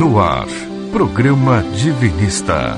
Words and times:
No 0.00 0.18
ar, 0.18 0.46
programa 0.90 1.62
Divinista. 1.76 2.74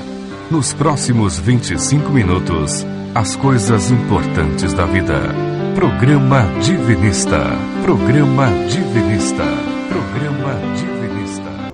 Nos 0.51 0.72
próximos 0.72 1.38
25 1.38 2.11
minutos, 2.11 2.85
as 3.14 3.37
coisas 3.37 3.93
importantes 3.93 4.72
da 4.72 4.87
vida. 4.87 5.32
Programa 5.72 6.43
Divinista. 6.61 7.38
Programa 7.85 8.48
Divinista. 8.69 9.45
Programa 9.88 10.74
Divinista. 10.74 11.72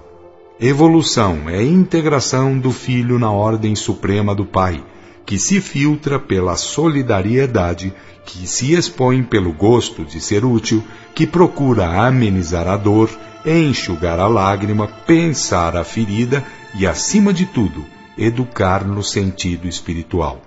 Evolução 0.61 1.49
é 1.49 1.63
integração 1.63 2.59
do 2.59 2.71
Filho 2.71 3.19
na 3.19 3.31
ordem 3.31 3.75
suprema 3.75 4.35
do 4.35 4.45
Pai, 4.45 4.85
que 5.25 5.39
se 5.39 5.63
filtra 5.63 6.19
pela 6.19 6.57
solidariedade, 6.57 7.95
que 8.29 8.47
se 8.47 8.75
expõe 8.75 9.23
pelo 9.23 9.55
gosto 9.55 10.05
de 10.05 10.21
ser 10.21 10.45
útil, 10.45 10.85
que 11.15 11.27
procura 11.27 12.07
amenizar 12.07 12.69
a 12.69 12.77
dor 12.77 13.09
enxugar 13.47 14.21
a 14.21 14.29
lágrima, 14.29 14.87
pensar 15.07 15.75
a 15.75 15.83
ferida 15.83 16.45
e, 16.79 16.87
acima 16.87 17.33
de 17.33 17.47
tudo, 17.47 17.83
educar 18.19 18.87
no 18.87 19.03
sentido 19.03 19.67
espiritual. 19.67 20.43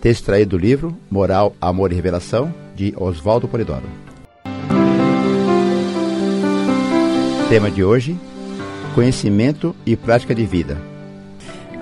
Texto 0.00 0.22
extraído 0.22 0.56
do 0.56 0.58
livro 0.58 0.96
Moral, 1.08 1.54
Amor 1.60 1.92
e 1.92 1.94
Revelação, 1.94 2.52
de 2.74 2.92
Oswaldo 2.96 3.46
Polidoro. 3.46 3.84
Tema 7.48 7.70
de 7.70 7.84
hoje: 7.84 8.18
Conhecimento 8.96 9.76
e 9.86 9.94
Prática 9.94 10.34
de 10.34 10.44
Vida. 10.44 10.76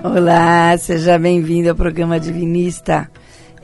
Olá, 0.03 0.77
seja 0.77 1.17
bem-vindo 1.17 1.69
ao 1.69 1.75
programa 1.75 2.19
Divinista. 2.19 3.09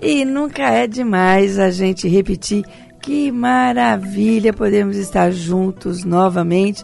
E 0.01 0.25
nunca 0.25 0.63
é 0.63 0.87
demais 0.87 1.57
a 1.57 1.71
gente 1.71 2.07
repetir 2.07 2.63
que 3.01 3.31
maravilha 3.31 4.51
podemos 4.51 4.97
estar 4.97 5.31
juntos 5.31 6.03
novamente. 6.03 6.83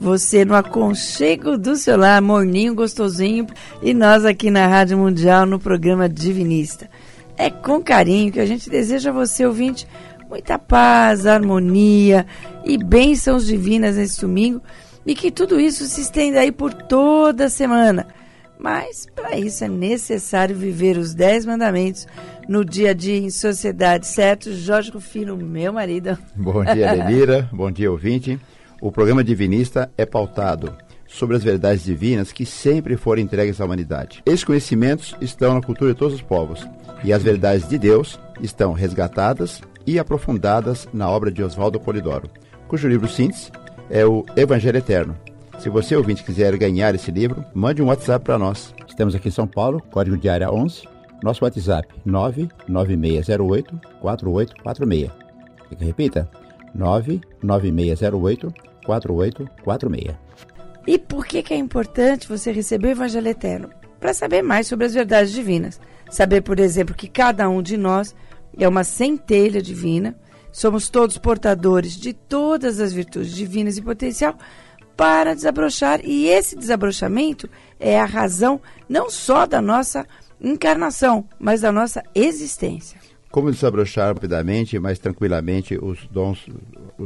Você 0.00 0.44
no 0.44 0.54
aconchego 0.54 1.58
do 1.58 1.76
seu 1.76 1.96
lar, 1.96 2.22
morninho, 2.22 2.74
gostosinho, 2.74 3.46
e 3.82 3.92
nós 3.92 4.24
aqui 4.24 4.50
na 4.50 4.66
Rádio 4.66 4.96
Mundial 4.96 5.44
no 5.44 5.58
programa 5.58 6.08
Divinista. 6.08 6.88
É 7.36 7.50
com 7.50 7.82
carinho 7.82 8.32
que 8.32 8.40
a 8.40 8.46
gente 8.46 8.70
deseja 8.70 9.10
a 9.10 9.12
você, 9.12 9.44
ouvinte, 9.44 9.86
muita 10.28 10.58
paz, 10.58 11.26
harmonia 11.26 12.26
e 12.64 12.76
bênçãos 12.76 13.46
divinas 13.46 13.96
nesse 13.96 14.20
domingo 14.20 14.62
e 15.06 15.14
que 15.14 15.30
tudo 15.30 15.58
isso 15.60 15.84
se 15.86 16.00
estenda 16.00 16.40
aí 16.40 16.52
por 16.52 16.72
toda 16.72 17.46
a 17.46 17.50
semana. 17.50 18.06
Mas 18.58 19.06
para 19.14 19.38
isso 19.38 19.64
é 19.64 19.68
necessário 19.68 20.56
viver 20.56 20.98
os 20.98 21.14
dez 21.14 21.46
mandamentos 21.46 22.06
no 22.48 22.64
dia 22.64 22.90
a 22.90 22.94
dia 22.94 23.16
em 23.16 23.30
sociedade, 23.30 24.06
certo? 24.06 24.52
Jorge 24.52 24.90
Rufino, 24.90 25.36
meu 25.36 25.72
marido. 25.72 26.18
Bom 26.34 26.64
dia, 26.64 26.90
Lenira. 26.92 27.48
Bom 27.52 27.70
dia, 27.70 27.90
ouvinte. 27.90 28.38
O 28.80 28.90
programa 28.90 29.22
Divinista 29.22 29.90
é 29.96 30.04
pautado 30.04 30.76
sobre 31.06 31.36
as 31.36 31.42
verdades 31.42 31.84
divinas 31.84 32.32
que 32.32 32.44
sempre 32.44 32.96
foram 32.96 33.22
entregues 33.22 33.60
à 33.60 33.64
humanidade. 33.64 34.22
Esses 34.26 34.44
conhecimentos 34.44 35.16
estão 35.20 35.54
na 35.54 35.62
cultura 35.62 35.92
de 35.92 35.98
todos 35.98 36.14
os 36.14 36.22
povos 36.22 36.66
e 37.02 37.12
as 37.12 37.22
verdades 37.22 37.68
de 37.68 37.78
Deus 37.78 38.20
estão 38.40 38.72
resgatadas 38.72 39.60
e 39.86 39.98
aprofundadas 39.98 40.86
na 40.92 41.08
obra 41.08 41.30
de 41.30 41.42
Oswaldo 41.42 41.80
Polidoro, 41.80 42.28
cujo 42.68 42.88
livro 42.88 43.08
síntese 43.08 43.50
é 43.88 44.04
o 44.04 44.24
Evangelho 44.36 44.78
Eterno. 44.78 45.16
Se 45.58 45.68
você, 45.68 45.96
ouvinte, 45.96 46.22
quiser 46.22 46.56
ganhar 46.56 46.94
esse 46.94 47.10
livro, 47.10 47.44
mande 47.52 47.82
um 47.82 47.86
WhatsApp 47.86 48.24
para 48.24 48.38
nós. 48.38 48.72
Estamos 48.88 49.14
aqui 49.14 49.28
em 49.28 49.32
São 49.32 49.46
Paulo, 49.46 49.82
código 49.90 50.16
de 50.16 50.28
área 50.28 50.52
11 50.52 50.98
nosso 51.22 51.44
WhatsApp 51.44 51.88
99608 52.04 53.80
4846. 54.00 55.10
Quer 55.68 55.76
que 55.76 55.84
repita? 55.84 56.30
99608 56.74 58.54
4846. 58.84 60.16
E 60.86 60.98
por 60.98 61.26
que, 61.26 61.42
que 61.42 61.52
é 61.52 61.56
importante 61.56 62.28
você 62.28 62.52
receber 62.52 62.88
o 62.88 62.92
Evangelho 62.92 63.28
Eterno? 63.28 63.70
Para 64.00 64.14
saber 64.14 64.42
mais 64.42 64.66
sobre 64.66 64.86
as 64.86 64.94
verdades 64.94 65.32
divinas. 65.32 65.80
Saber, 66.08 66.40
por 66.40 66.58
exemplo, 66.58 66.94
que 66.94 67.08
cada 67.08 67.48
um 67.48 67.60
de 67.60 67.76
nós 67.76 68.14
é 68.56 68.66
uma 68.66 68.84
centelha 68.84 69.60
divina, 69.60 70.16
somos 70.50 70.88
todos 70.88 71.18
portadores 71.18 71.94
de 71.96 72.14
todas 72.14 72.80
as 72.80 72.92
virtudes 72.92 73.34
divinas 73.34 73.76
e 73.76 73.82
potencial 73.82 74.36
para 74.98 75.32
desabrochar, 75.32 76.00
e 76.02 76.26
esse 76.26 76.56
desabrochamento 76.56 77.48
é 77.78 78.00
a 78.00 78.04
razão 78.04 78.60
não 78.88 79.08
só 79.08 79.46
da 79.46 79.62
nossa 79.62 80.04
encarnação, 80.40 81.24
mas 81.38 81.60
da 81.60 81.70
nossa 81.70 82.02
existência. 82.12 82.98
Como 83.30 83.52
desabrochar 83.52 84.08
rapidamente 84.08 84.74
e 84.74 84.80
mais 84.80 84.98
tranquilamente 84.98 85.78
os 85.80 86.04
dons, 86.10 86.44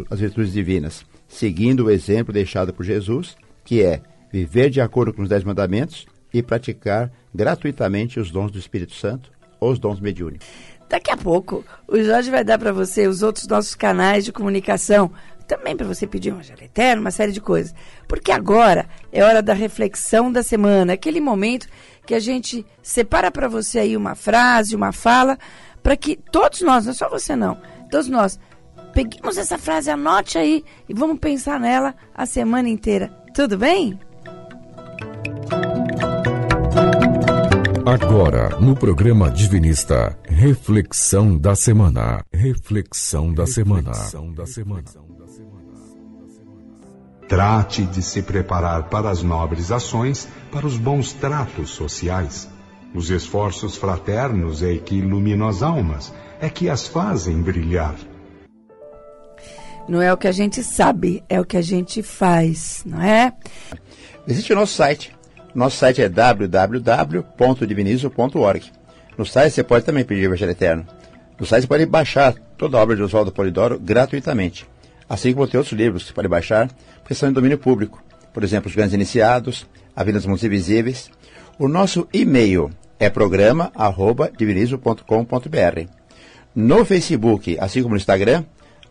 as 0.09 0.21
virtudes 0.21 0.55
divinas? 0.55 1.05
Seguindo 1.29 1.85
o 1.85 1.91
exemplo 1.91 2.33
deixado 2.33 2.73
por 2.73 2.83
Jesus, 2.83 3.37
que 3.63 3.83
é 3.83 4.01
viver 4.33 4.71
de 4.71 4.81
acordo 4.81 5.13
com 5.13 5.21
os 5.21 5.29
Dez 5.29 5.45
Mandamentos 5.45 6.07
e 6.33 6.43
praticar 6.43 7.13
gratuitamente 7.35 8.19
os 8.19 8.31
dons 8.31 8.51
do 8.51 8.59
Espírito 8.59 8.95
Santo 8.95 9.31
ou 9.61 9.71
os 9.71 9.79
dons 9.79 10.01
mediúnicos. 10.01 10.49
Daqui 10.93 11.11
a 11.11 11.17
pouco, 11.17 11.65
o 11.89 11.99
Jorge 12.03 12.31
vai 12.31 12.45
dar 12.45 12.59
para 12.59 12.71
você 12.71 13.07
os 13.07 13.23
outros 13.23 13.47
nossos 13.47 13.75
canais 13.75 14.27
de 14.27 14.33
comunicação, 14.33 15.11
também 15.43 15.77
para 15.77 15.87
você 15.87 16.07
pedir 16.07 16.33
um 16.33 16.37
Evangelho 16.37 16.65
Eterno, 16.65 17.03
uma 17.03 17.11
série 17.11 17.33
de 17.33 17.41
coisas. 17.41 17.75
Porque 18.09 18.33
agora 18.33 18.87
é 19.13 19.23
hora 19.23 19.43
da 19.43 19.55
reflexão 19.55 20.31
da 20.31 20.43
semana, 20.43 20.93
aquele 20.93 21.21
momento 21.21 21.67
que 22.07 22.15
a 22.15 22.21
gente 22.21 22.65
separa 22.83 23.31
para 23.31 23.49
você 23.49 23.79
aí 23.79 23.97
uma 23.97 24.15
frase, 24.15 24.75
uma 24.75 24.93
fala, 24.93 25.39
para 25.83 25.97
que 25.97 26.17
todos 26.31 26.61
nós, 26.63 26.85
não 26.85 26.93
é 26.93 26.95
só 26.95 27.09
você 27.09 27.37
não, 27.37 27.59
todos 27.91 28.09
nós, 28.09 28.39
peguemos 28.93 29.39
essa 29.39 29.59
frase, 29.59 29.91
anote 29.91 30.39
aí 30.39 30.65
e 30.89 30.95
vamos 30.95 31.19
pensar 31.19 31.59
nela 31.59 31.95
a 32.15 32.27
semana 32.27 32.69
inteira. 32.69 33.09
Tudo 33.35 33.57
bem? 33.57 33.99
Agora, 37.85 38.61
no 38.61 38.77
programa 38.77 39.29
Divinista, 39.29 40.17
reflexão 40.25 41.37
da 41.37 41.57
semana. 41.57 42.25
Reflexão 42.33 43.35
da 43.35 43.45
semana. 43.45 43.91
Reflexão 43.91 44.33
da 44.33 44.47
semana. 44.47 44.85
Trate 47.33 47.87
de 47.87 48.03
se 48.03 48.21
preparar 48.21 48.91
para 48.91 49.09
as 49.09 49.23
nobres 49.23 49.73
ações, 49.73 50.29
para 50.51 50.67
os 50.67 50.77
bons 50.77 51.15
tratos 51.15 51.71
sociais. 51.71 52.47
Os 52.95 53.09
esforços 53.09 53.75
fraternos 53.75 54.63
é 54.63 54.77
que 54.77 54.97
iluminam 54.97 55.49
as 55.49 55.63
almas, 55.63 56.13
é 56.43 56.51
que 56.51 56.69
as 56.69 56.87
fazem 56.87 57.41
brilhar. 57.41 57.95
Não 59.89 60.03
é 60.03 60.13
o 60.13 60.17
que 60.19 60.29
a 60.29 60.33
gente 60.33 60.63
sabe, 60.63 61.25
é 61.27 61.41
o 61.41 61.45
que 61.47 61.57
a 61.57 61.63
gente 61.63 62.03
faz, 62.03 62.83
não 62.85 63.01
é? 63.01 63.33
Visite 64.27 64.53
o 64.53 64.57
nosso 64.57 64.75
site. 64.75 65.17
Nosso 65.55 65.79
site 65.79 66.03
é 66.03 66.11
www.divinizo.org. 66.11 68.73
No 69.17 69.25
site 69.25 69.55
você 69.55 69.63
pode 69.63 69.87
também 69.87 70.05
pedir 70.05 70.25
o 70.25 70.27
Evangelho 70.27 70.53
Eterno. 70.53 70.87
No 71.41 71.47
site 71.47 71.63
você 71.63 71.69
pode 71.69 71.87
baixar 71.87 72.35
toda 72.59 72.77
a 72.77 72.83
obra 72.83 72.95
de 72.95 73.03
Oswaldo 73.03 73.33
Polidoro 73.33 73.81
gratuitamente. 73.81 74.71
Assim 75.09 75.33
como 75.33 75.47
tem 75.47 75.57
outros 75.59 75.79
livros 75.79 76.03
que 76.03 76.09
você 76.09 76.15
pode 76.15 76.29
baixar 76.29 76.69
porque 77.03 77.15
são 77.15 77.29
em 77.29 77.33
domínio 77.33 77.59
público. 77.59 78.03
Por 78.33 78.43
exemplo, 78.43 78.71
Os 78.71 78.75
Grandes 78.75 78.95
Iniciados, 78.95 79.69
A 79.95 80.03
Vida 80.03 80.19
dos 80.19 80.27
Mundos 80.27 80.43
Invisíveis. 80.43 81.11
O 81.59 81.69
nosso 81.69 82.09
e-mail 82.13 82.71
é 82.99 83.09
programa.divinizo.com.br. 83.11 85.89
No 86.55 86.85
Facebook, 86.85 87.57
assim 87.61 87.83
como 87.83 87.95
no 87.95 88.01
Instagram, 88.01 88.45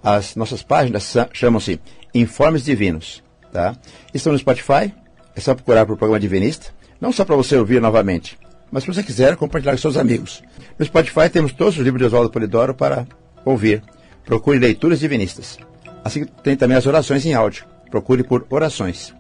as 0.03 0.35
nossas 0.35 0.61
páginas 0.61 1.15
chamam-se 1.33 1.79
Informes 2.13 2.63
Divinos. 2.63 3.23
Tá? 3.51 3.75
Estão 4.13 4.33
no 4.33 4.39
Spotify, 4.39 4.93
é 5.35 5.41
só 5.41 5.55
procurar 5.55 5.85
por 5.85 5.97
programa 5.97 6.19
Divinista, 6.19 6.67
não 6.99 7.11
só 7.11 7.25
para 7.25 7.35
você 7.35 7.55
ouvir 7.55 7.81
novamente, 7.81 8.37
mas 8.71 8.83
se 8.83 8.93
você 8.93 9.03
quiser 9.03 9.35
compartilhar 9.35 9.73
com 9.73 9.79
seus 9.79 9.97
amigos. 9.97 10.43
No 10.77 10.85
Spotify 10.85 11.29
temos 11.29 11.53
todos 11.53 11.77
os 11.77 11.83
livros 11.83 11.99
de 11.99 12.05
Oswaldo 12.05 12.29
Polidoro 12.29 12.73
para 12.73 13.05
ouvir. 13.43 13.83
Procure 14.25 14.59
leituras 14.59 14.99
divinistas. 14.99 15.57
Assim 16.03 16.25
tem 16.43 16.55
também 16.55 16.77
as 16.77 16.85
orações 16.85 17.25
em 17.25 17.33
áudio 17.33 17.65
procure 17.91 18.23
por 18.23 18.47
orações. 18.49 19.13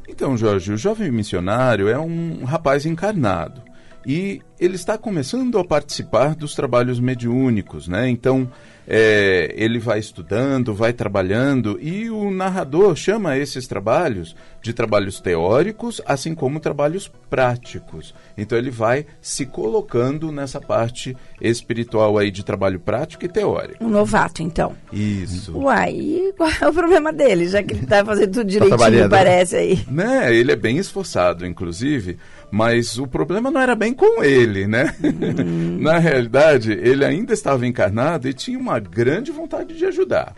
Então, 0.07 0.37
Jorge, 0.37 0.75
o 0.75 0.77
jovem 0.77 1.11
missionário 1.11 1.89
é 1.89 1.99
um 1.99 2.45
rapaz 2.45 2.85
encarnado 2.85 3.63
e 4.07 4.43
ele 4.61 4.77
está 4.77 4.99
começando 4.99 5.59
a 5.59 5.65
participar 5.65 6.35
dos 6.35 6.55
trabalhos 6.55 7.01
mediúnicos, 7.01 7.89
né? 7.89 8.11
Então, 8.11 8.49
é, 8.93 9.55
ele 9.57 9.79
vai 9.79 10.01
estudando, 10.01 10.75
vai 10.75 10.93
trabalhando 10.93 11.79
e 11.81 12.11
o 12.11 12.29
narrador 12.29 12.97
chama 12.97 13.39
esses 13.39 13.69
trabalhos 13.69 14.35
de 14.61 14.73
trabalhos 14.73 15.21
teóricos, 15.21 16.03
assim 16.05 16.35
como 16.35 16.59
trabalhos 16.59 17.11
práticos. 17.31 18.13
Então 18.37 18.59
ele 18.59 18.71
vai 18.71 19.07
se 19.21 19.47
colocando 19.47 20.33
nessa 20.33 20.61
parte 20.61 21.17
espiritual 21.41 22.19
aí 22.19 22.33
de 22.33 22.45
trabalho 22.45 22.81
prático 22.81 23.25
e 23.25 23.29
teórico. 23.29 23.83
Um 23.83 23.89
novato, 23.89 24.43
então. 24.43 24.75
Isso. 24.93 25.57
Uai, 25.57 26.33
qual 26.37 26.51
é 26.61 26.69
o 26.69 26.73
problema 26.73 27.13
dele, 27.13 27.47
já 27.47 27.63
que 27.63 27.75
ele 27.75 27.85
está 27.85 28.05
fazendo 28.05 28.33
tudo 28.33 28.45
tá 28.45 28.51
direitinho, 28.51 29.03
tá 29.05 29.09
parece 29.09 29.57
aí? 29.57 29.85
Né, 29.89 30.35
ele 30.35 30.51
é 30.51 30.57
bem 30.57 30.79
esforçado, 30.79 31.47
inclusive, 31.47 32.19
mas 32.51 32.99
o 32.99 33.07
problema 33.07 33.53
não 33.53 33.61
era 33.61 33.77
bem 33.77 33.95
com 33.95 34.23
ele, 34.25 34.50
né? 34.67 34.95
Hum. 35.03 35.79
Na 35.81 35.99
realidade, 35.99 36.73
ele 36.73 37.05
ainda 37.05 37.33
estava 37.33 37.67
encarnado 37.67 38.29
e 38.29 38.35
tinha 38.35 38.59
uma 38.59 38.79
grande 38.79 39.31
vontade 39.31 39.77
de 39.77 39.85
ajudar. 39.87 40.35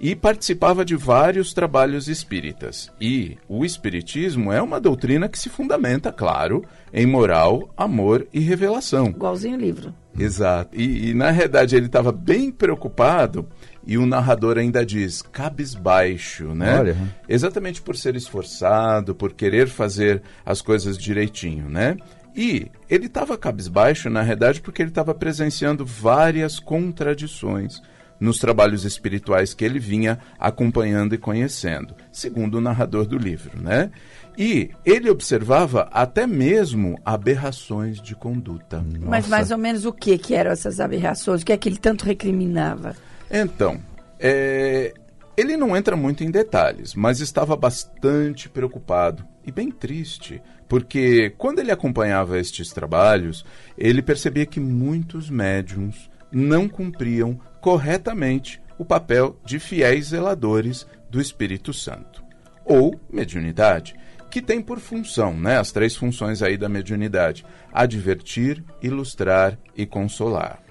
E 0.00 0.16
participava 0.16 0.84
de 0.84 0.96
vários 0.96 1.54
trabalhos 1.54 2.08
espíritas. 2.08 2.90
E 3.00 3.38
o 3.48 3.64
espiritismo 3.64 4.52
é 4.52 4.60
uma 4.60 4.80
doutrina 4.80 5.28
que 5.28 5.38
se 5.38 5.48
fundamenta, 5.48 6.10
claro, 6.10 6.64
em 6.92 7.06
moral, 7.06 7.72
amor 7.76 8.26
e 8.32 8.40
revelação. 8.40 9.06
Igualzinho 9.06 9.56
o 9.56 9.60
livro. 9.60 9.94
Exato. 10.18 10.76
E, 10.78 11.10
e 11.10 11.14
na 11.14 11.30
realidade 11.30 11.76
ele 11.76 11.86
estava 11.86 12.10
bem 12.10 12.50
preocupado 12.50 13.46
e 13.86 13.98
o 13.98 14.06
narrador 14.06 14.58
ainda 14.58 14.84
diz 14.84 15.22
cabisbaixo, 15.22 16.54
né? 16.54 16.78
Olha. 16.78 16.96
Exatamente 17.28 17.82
por 17.82 17.96
ser 17.96 18.14
esforçado, 18.14 19.14
por 19.14 19.32
querer 19.32 19.68
fazer 19.68 20.22
as 20.44 20.60
coisas 20.60 20.96
direitinho, 20.96 21.68
né? 21.68 21.96
E 22.34 22.70
ele 22.88 23.06
estava 23.06 23.36
cabisbaixo, 23.36 24.08
na 24.08 24.22
realidade, 24.22 24.60
porque 24.60 24.82
ele 24.82 24.90
estava 24.90 25.14
presenciando 25.14 25.84
várias 25.84 26.58
contradições 26.58 27.80
nos 28.18 28.38
trabalhos 28.38 28.84
espirituais 28.84 29.52
que 29.52 29.64
ele 29.64 29.80
vinha 29.80 30.18
acompanhando 30.38 31.12
e 31.12 31.18
conhecendo, 31.18 31.94
segundo 32.12 32.58
o 32.58 32.60
narrador 32.60 33.04
do 33.04 33.18
livro, 33.18 33.60
né? 33.60 33.90
E 34.38 34.70
ele 34.84 35.10
observava 35.10 35.88
até 35.92 36.26
mesmo 36.26 36.98
aberrações 37.04 38.00
de 38.00 38.14
conduta. 38.14 38.80
Nossa. 38.80 39.06
Mas 39.06 39.26
mais 39.26 39.50
ou 39.50 39.58
menos 39.58 39.84
o 39.84 39.92
que 39.92 40.16
que 40.16 40.34
eram 40.34 40.52
essas 40.52 40.78
aberrações? 40.78 41.42
O 41.42 41.44
que 41.44 41.52
é 41.52 41.56
que 41.56 41.68
ele 41.68 41.76
tanto 41.76 42.04
recriminava? 42.04 42.94
Então, 43.28 43.80
é, 44.20 44.94
ele 45.36 45.56
não 45.56 45.76
entra 45.76 45.96
muito 45.96 46.22
em 46.22 46.30
detalhes, 46.30 46.94
mas 46.94 47.20
estava 47.20 47.56
bastante 47.56 48.48
preocupado 48.48 49.26
e 49.44 49.50
bem 49.50 49.70
triste, 49.70 50.40
porque 50.72 51.28
quando 51.36 51.58
ele 51.58 51.70
acompanhava 51.70 52.38
estes 52.38 52.72
trabalhos, 52.72 53.44
ele 53.76 54.00
percebia 54.00 54.46
que 54.46 54.58
muitos 54.58 55.28
médiums 55.28 56.08
não 56.32 56.66
cumpriam 56.66 57.38
corretamente 57.60 58.58
o 58.78 58.84
papel 58.86 59.38
de 59.44 59.58
fiéis 59.58 60.06
zeladores 60.06 60.86
do 61.10 61.20
Espírito 61.20 61.74
Santo, 61.74 62.24
ou 62.64 62.98
mediunidade, 63.12 63.94
que 64.30 64.40
tem 64.40 64.62
por 64.62 64.80
função, 64.80 65.38
né, 65.38 65.58
as 65.58 65.72
três 65.72 65.94
funções 65.94 66.40
aí 66.40 66.56
da 66.56 66.70
mediunidade: 66.70 67.44
advertir, 67.70 68.64
ilustrar 68.82 69.58
e 69.76 69.84
consolar. 69.84 70.62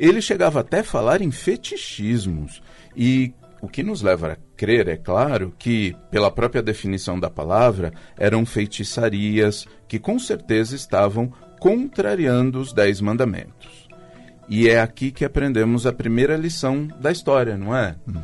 Ele 0.00 0.22
chegava 0.22 0.60
até 0.60 0.78
a 0.78 0.84
falar 0.84 1.20
em 1.20 1.30
fetichismos 1.30 2.62
e 2.96 3.34
o 3.62 3.68
que 3.68 3.84
nos 3.84 4.02
leva 4.02 4.32
a 4.32 4.36
crer, 4.56 4.88
é 4.88 4.96
claro, 4.96 5.54
que, 5.56 5.94
pela 6.10 6.32
própria 6.32 6.60
definição 6.60 7.18
da 7.18 7.30
palavra, 7.30 7.92
eram 8.18 8.44
feitiçarias 8.44 9.66
que 9.86 10.00
com 10.00 10.18
certeza 10.18 10.74
estavam 10.74 11.32
contrariando 11.60 12.58
os 12.58 12.72
Dez 12.72 13.00
Mandamentos. 13.00 13.88
E 14.48 14.68
é 14.68 14.80
aqui 14.80 15.12
que 15.12 15.24
aprendemos 15.24 15.86
a 15.86 15.92
primeira 15.92 16.36
lição 16.36 16.88
da 17.00 17.12
história, 17.12 17.56
não 17.56 17.74
é? 17.74 17.94
Hum. 18.06 18.20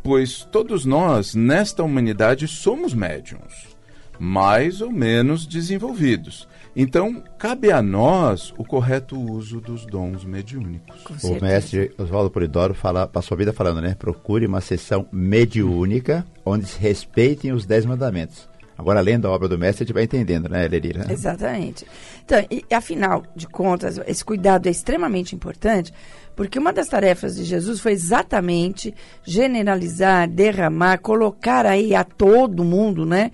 Pois 0.00 0.44
todos 0.44 0.84
nós, 0.84 1.34
nesta 1.34 1.82
humanidade, 1.82 2.46
somos 2.46 2.94
médiums, 2.94 3.76
mais 4.18 4.80
ou 4.80 4.90
menos 4.90 5.46
desenvolvidos. 5.46 6.48
Então, 6.74 7.22
cabe 7.38 7.70
a 7.70 7.82
nós 7.82 8.54
o 8.56 8.64
correto 8.64 9.20
uso 9.20 9.60
dos 9.60 9.84
dons 9.84 10.24
mediúnicos. 10.24 11.22
O 11.22 11.38
mestre 11.40 11.92
Oswaldo 11.98 12.30
Polidoro 12.30 12.72
fala, 12.72 13.06
passou 13.06 13.34
a 13.34 13.38
vida 13.38 13.52
falando, 13.52 13.82
né? 13.82 13.94
Procure 13.98 14.46
uma 14.46 14.60
sessão 14.60 15.06
mediúnica 15.12 16.24
onde 16.44 16.66
se 16.66 16.78
respeitem 16.80 17.52
os 17.52 17.66
dez 17.66 17.84
mandamentos. 17.84 18.48
Agora, 18.76 19.00
lendo 19.00 19.28
a 19.28 19.30
obra 19.30 19.48
do 19.48 19.58
mestre, 19.58 19.84
a 19.84 19.86
gente 19.86 19.94
vai 19.94 20.04
entendendo, 20.04 20.48
né, 20.48 20.66
Lerira? 20.66 21.06
Exatamente. 21.12 21.86
Então, 22.24 22.44
e, 22.50 22.64
afinal 22.74 23.22
de 23.36 23.46
contas, 23.46 24.00
esse 24.06 24.24
cuidado 24.24 24.66
é 24.66 24.70
extremamente 24.70 25.36
importante, 25.36 25.92
porque 26.34 26.58
uma 26.58 26.72
das 26.72 26.88
tarefas 26.88 27.36
de 27.36 27.44
Jesus 27.44 27.80
foi 27.80 27.92
exatamente 27.92 28.94
generalizar, 29.22 30.28
derramar, 30.28 30.98
colocar 30.98 31.66
aí 31.66 31.94
a 31.94 32.02
todo 32.02 32.64
mundo, 32.64 33.04
né, 33.04 33.30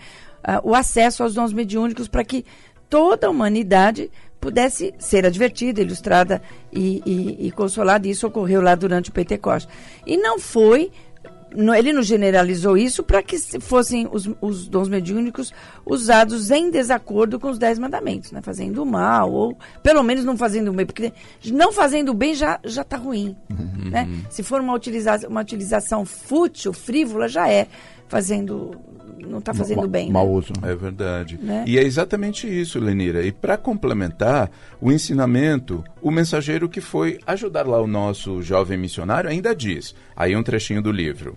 uh, 0.47 0.61
o 0.63 0.75
acesso 0.75 1.23
aos 1.23 1.35
dons 1.35 1.53
mediúnicos 1.53 2.09
para 2.09 2.25
que 2.25 2.45
toda 2.89 3.27
a 3.27 3.31
humanidade 3.31 4.11
pudesse 4.41 4.95
ser 4.99 5.27
advertida, 5.27 5.81
ilustrada 5.81 6.41
e, 6.73 7.03
e, 7.05 7.47
e 7.49 7.51
consolada. 7.51 8.07
Isso 8.07 8.27
ocorreu 8.27 8.61
lá 8.61 8.75
durante 8.75 9.11
o 9.11 9.13
Pentecoste. 9.13 9.69
E 10.07 10.17
não 10.17 10.39
foi 10.39 10.91
ele 11.77 11.93
não 11.93 12.03
generalizou 12.03 12.77
isso 12.77 13.03
para 13.03 13.23
que 13.23 13.39
fossem 13.61 14.07
os, 14.13 14.29
os, 14.41 14.69
dons 14.69 14.89
mediúnicos 14.89 15.53
usados 15.85 16.51
em 16.51 16.71
desacordo 16.71 17.41
com 17.41 17.49
os 17.49 17.59
dez 17.59 17.79
mandamentos, 17.79 18.33
né? 18.33 18.41
fazendo 18.43 18.85
mal, 18.85 19.33
ou 19.33 19.57
pelo 19.83 20.03
menos 20.03 20.25
não 20.25 20.37
fazendo 20.37 20.73
bem, 20.73 20.85
porque 20.85 21.13
não 21.47 21.73
fazendo 21.73 22.13
bem 22.13 22.35
já 22.35 22.61
já 22.65 22.83
está 22.83 22.97
ruim. 22.97 23.35
Uhum. 23.51 23.91
Né? 23.91 24.09
Se 24.29 24.43
for 24.43 24.61
uma, 24.61 24.75
utiliza 24.75 25.27
uma 25.27 25.41
utilização 25.41 26.05
fútil, 26.05 26.73
frívola, 26.73 27.29
já 27.29 27.49
é 27.49 27.67
fazendo 28.09 28.73
não 29.29 29.39
está 29.39 29.53
fazendo 29.53 29.83
ma, 29.83 29.87
bem. 29.87 30.11
Mau 30.11 30.27
né? 30.27 30.33
uso. 30.33 30.53
É 30.63 30.75
verdade. 30.75 31.39
Né? 31.41 31.65
E 31.67 31.79
é 31.79 31.83
exatamente 31.83 32.47
isso, 32.49 32.79
Lenira. 32.79 33.25
E 33.25 33.31
para 33.31 33.57
complementar 33.57 34.51
o 34.81 34.91
ensinamento, 34.91 35.85
o 36.01 36.11
mensageiro 36.11 36.69
que 36.69 36.81
foi 36.81 37.19
ajudar 37.27 37.67
lá 37.67 37.81
o 37.81 37.87
nosso 37.87 38.43
jovem 38.43 38.79
missionário 38.79 39.29
ainda 39.29 39.55
diz, 39.55 39.95
aí 40.17 40.35
um 40.35 40.43
trechinho 40.43 40.83
do 40.83 40.91
livro, 40.91 41.37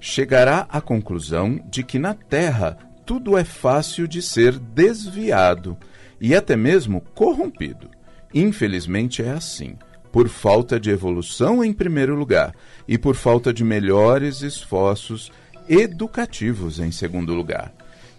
chegará 0.00 0.66
à 0.68 0.80
conclusão 0.80 1.60
de 1.70 1.82
que 1.82 1.98
na 1.98 2.14
Terra 2.14 2.76
tudo 3.06 3.38
é 3.38 3.44
fácil 3.44 4.06
de 4.06 4.20
ser 4.20 4.58
desviado 4.58 5.76
e 6.20 6.34
até 6.34 6.56
mesmo 6.56 7.00
corrompido. 7.14 7.88
Infelizmente 8.34 9.22
é 9.22 9.30
assim 9.30 9.76
por 10.12 10.28
falta 10.28 10.80
de 10.80 10.90
evolução 10.90 11.62
em 11.62 11.72
primeiro 11.72 12.14
lugar 12.14 12.54
e 12.86 12.96
por 12.96 13.14
falta 13.14 13.52
de 13.52 13.62
melhores 13.62 14.42
esforços 14.42 15.30
educativos, 15.68 16.78
em 16.78 16.90
segundo 16.90 17.34
lugar. 17.34 17.72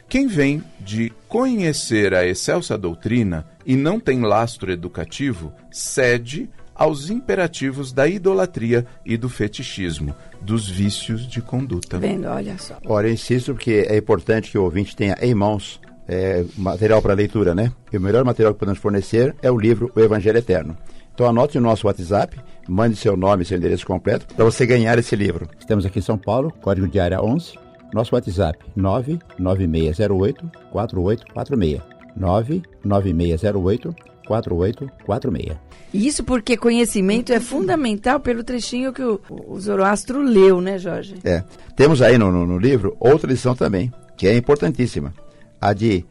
Quem 0.07 0.27
vem 0.27 0.63
de 0.79 1.13
conhecer 1.27 2.13
a 2.13 2.25
excelsa 2.25 2.77
doutrina 2.77 3.45
e 3.65 3.75
não 3.75 3.99
tem 3.99 4.21
lastro 4.21 4.71
educativo, 4.71 5.53
cede 5.71 6.49
aos 6.73 7.09
imperativos 7.09 7.91
da 7.91 8.07
idolatria 8.07 8.87
e 9.05 9.17
do 9.17 9.29
fetichismo, 9.29 10.15
dos 10.41 10.67
vícios 10.67 11.27
de 11.27 11.41
conduta. 11.41 11.99
Vendo, 11.99 12.27
olha 12.27 12.57
só. 12.57 12.77
Ora, 12.85 13.07
eu 13.07 13.13
insisto 13.13 13.53
porque 13.53 13.85
é 13.87 13.97
importante 13.97 14.49
que 14.49 14.57
o 14.57 14.63
ouvinte 14.63 14.95
tenha 14.95 15.17
em 15.21 15.35
mãos 15.35 15.79
é, 16.07 16.43
material 16.57 17.01
para 17.01 17.13
leitura, 17.13 17.53
né? 17.53 17.71
E 17.91 17.97
o 17.97 18.01
melhor 18.01 18.23
material 18.25 18.53
que 18.53 18.59
podemos 18.59 18.79
fornecer 18.79 19.35
é 19.43 19.51
o 19.51 19.57
livro 19.57 19.91
O 19.95 19.99
Evangelho 19.99 20.37
Eterno. 20.39 20.75
Então 21.19 21.27
anote 21.27 21.57
o 21.57 21.61
nosso 21.61 21.85
WhatsApp, 21.85 22.39
mande 22.65 22.95
seu 22.95 23.17
nome 23.17 23.43
e 23.43 23.45
seu 23.45 23.57
endereço 23.57 23.85
completo 23.85 24.25
para 24.33 24.45
você 24.45 24.65
ganhar 24.65 24.97
esse 24.97 25.17
livro. 25.17 25.49
Estamos 25.59 25.85
aqui 25.85 25.99
em 25.99 26.01
São 26.01 26.17
Paulo, 26.17 26.49
código 26.61 26.87
de 26.87 26.97
área 26.97 27.21
11 27.21 27.59
nosso 27.93 28.15
WhatsApp 28.15 28.57
99608 28.73 30.49
4846. 30.71 31.81
99608 32.15 33.93
4846. 34.25 35.57
Isso 35.93 36.23
porque 36.23 36.55
conhecimento 36.55 37.33
é 37.33 37.41
fundamental 37.41 38.21
pelo 38.21 38.41
trechinho 38.41 38.93
que 38.93 39.03
o, 39.03 39.19
o 39.29 39.59
Zoroastro 39.59 40.21
leu, 40.21 40.61
né, 40.61 40.77
Jorge? 40.77 41.15
É. 41.25 41.43
Temos 41.75 42.01
aí 42.01 42.17
no, 42.17 42.31
no, 42.31 42.47
no 42.47 42.57
livro 42.57 42.95
outra 42.97 43.29
lição 43.29 43.53
também, 43.53 43.91
que 44.15 44.25
é 44.25 44.37
importantíssima. 44.37 45.13
A 45.59 45.73
de, 45.73 46.05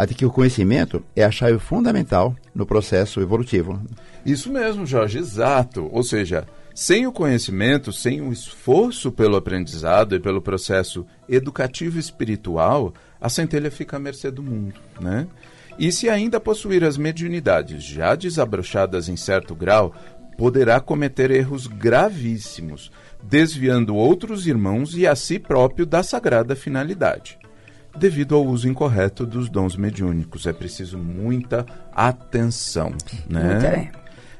a 0.00 0.06
de 0.06 0.14
que 0.14 0.24
o 0.24 0.30
conhecimento 0.30 1.04
é 1.14 1.22
a 1.22 1.30
chave 1.30 1.58
fundamental 1.58 2.34
no 2.54 2.64
processo 2.64 3.20
evolutivo. 3.20 3.78
Isso 4.24 4.50
mesmo, 4.50 4.86
Jorge, 4.86 5.18
exato. 5.18 5.90
Ou 5.92 6.02
seja, 6.02 6.46
sem 6.74 7.06
o 7.06 7.12
conhecimento, 7.12 7.92
sem 7.92 8.22
o 8.22 8.32
esforço 8.32 9.12
pelo 9.12 9.36
aprendizado 9.36 10.16
e 10.16 10.18
pelo 10.18 10.40
processo 10.40 11.04
educativo 11.28 11.98
espiritual, 11.98 12.94
a 13.20 13.28
centelha 13.28 13.70
fica 13.70 13.98
à 13.98 14.00
mercê 14.00 14.30
do 14.30 14.42
mundo, 14.42 14.80
né? 14.98 15.26
E 15.78 15.92
se 15.92 16.08
ainda 16.08 16.40
possuir 16.40 16.82
as 16.82 16.96
mediunidades 16.96 17.84
já 17.84 18.14
desabrochadas 18.14 19.06
em 19.06 19.18
certo 19.18 19.54
grau, 19.54 19.94
poderá 20.38 20.80
cometer 20.80 21.30
erros 21.30 21.66
gravíssimos, 21.66 22.90
desviando 23.22 23.94
outros 23.94 24.46
irmãos 24.46 24.96
e 24.96 25.06
a 25.06 25.14
si 25.14 25.38
próprio 25.38 25.84
da 25.84 26.02
sagrada 26.02 26.56
finalidade. 26.56 27.38
Devido 27.96 28.34
ao 28.34 28.46
uso 28.46 28.68
incorreto 28.68 29.26
dos 29.26 29.48
dons 29.48 29.76
mediúnicos, 29.76 30.46
é 30.46 30.52
preciso 30.52 30.96
muita 30.96 31.66
atenção, 31.92 32.94
né? 33.28 33.90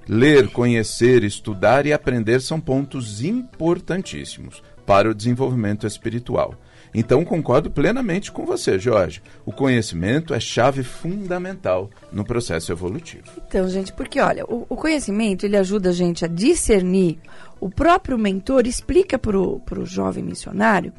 Ler, 0.08 0.48
conhecer, 0.48 1.22
estudar 1.22 1.86
e 1.86 1.92
aprender 1.92 2.40
são 2.40 2.60
pontos 2.60 3.22
importantíssimos 3.22 4.62
para 4.84 5.08
o 5.08 5.14
desenvolvimento 5.14 5.86
espiritual. 5.86 6.54
Então 6.92 7.24
concordo 7.24 7.70
plenamente 7.70 8.32
com 8.32 8.44
você, 8.44 8.78
Jorge. 8.78 9.22
O 9.46 9.52
conhecimento 9.52 10.34
é 10.34 10.40
chave 10.40 10.82
fundamental 10.82 11.88
no 12.10 12.24
processo 12.24 12.72
evolutivo. 12.72 13.22
Então, 13.46 13.68
gente, 13.68 13.92
porque 13.92 14.20
olha, 14.20 14.44
o, 14.46 14.66
o 14.68 14.76
conhecimento 14.76 15.46
ele 15.46 15.56
ajuda 15.56 15.90
a 15.90 15.92
gente 15.92 16.24
a 16.24 16.28
discernir. 16.28 17.18
O 17.60 17.70
próprio 17.70 18.18
mentor 18.18 18.66
explica 18.66 19.18
para 19.18 19.38
o 19.38 19.86
jovem 19.86 20.24
missionário 20.24 20.92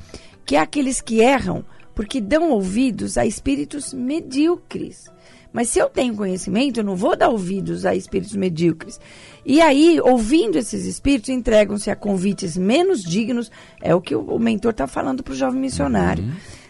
que 0.45 0.55
aqueles 0.55 1.01
que 1.01 1.19
erram 1.19 1.65
porque 2.01 2.19
dão 2.19 2.49
ouvidos 2.49 3.15
a 3.15 3.27
espíritos 3.27 3.93
medíocres. 3.93 5.05
Mas 5.53 5.69
se 5.69 5.77
eu 5.77 5.87
tenho 5.87 6.15
conhecimento, 6.15 6.79
eu 6.79 6.83
não 6.83 6.95
vou 6.95 7.15
dar 7.15 7.29
ouvidos 7.29 7.85
a 7.85 7.93
espíritos 7.93 8.35
medíocres. 8.35 8.99
E 9.45 9.61
aí, 9.61 10.01
ouvindo 10.01 10.57
esses 10.57 10.87
espíritos, 10.87 11.29
entregam-se 11.29 11.91
a 11.91 11.95
convites 11.95 12.57
menos 12.57 13.03
dignos, 13.03 13.51
é 13.79 13.93
o 13.93 14.01
que 14.01 14.15
o, 14.15 14.39
mentor 14.39 14.71
está 14.71 14.87
falando 14.87 15.21
para 15.21 15.33
o 15.33 15.35
jovem 15.35 15.61
missionário. 15.61 16.23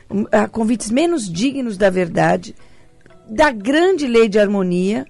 Uhum. 0.09 0.27
A 0.29 0.49
convites 0.49 0.91
menos 0.91 1.31
dignos 1.31 1.77
da 1.77 1.89
verdade, 1.89 2.53
da 3.25 3.51
grande 3.51 4.07
lei 4.07 4.27
de 4.27 4.37
harmonia. 4.37 5.05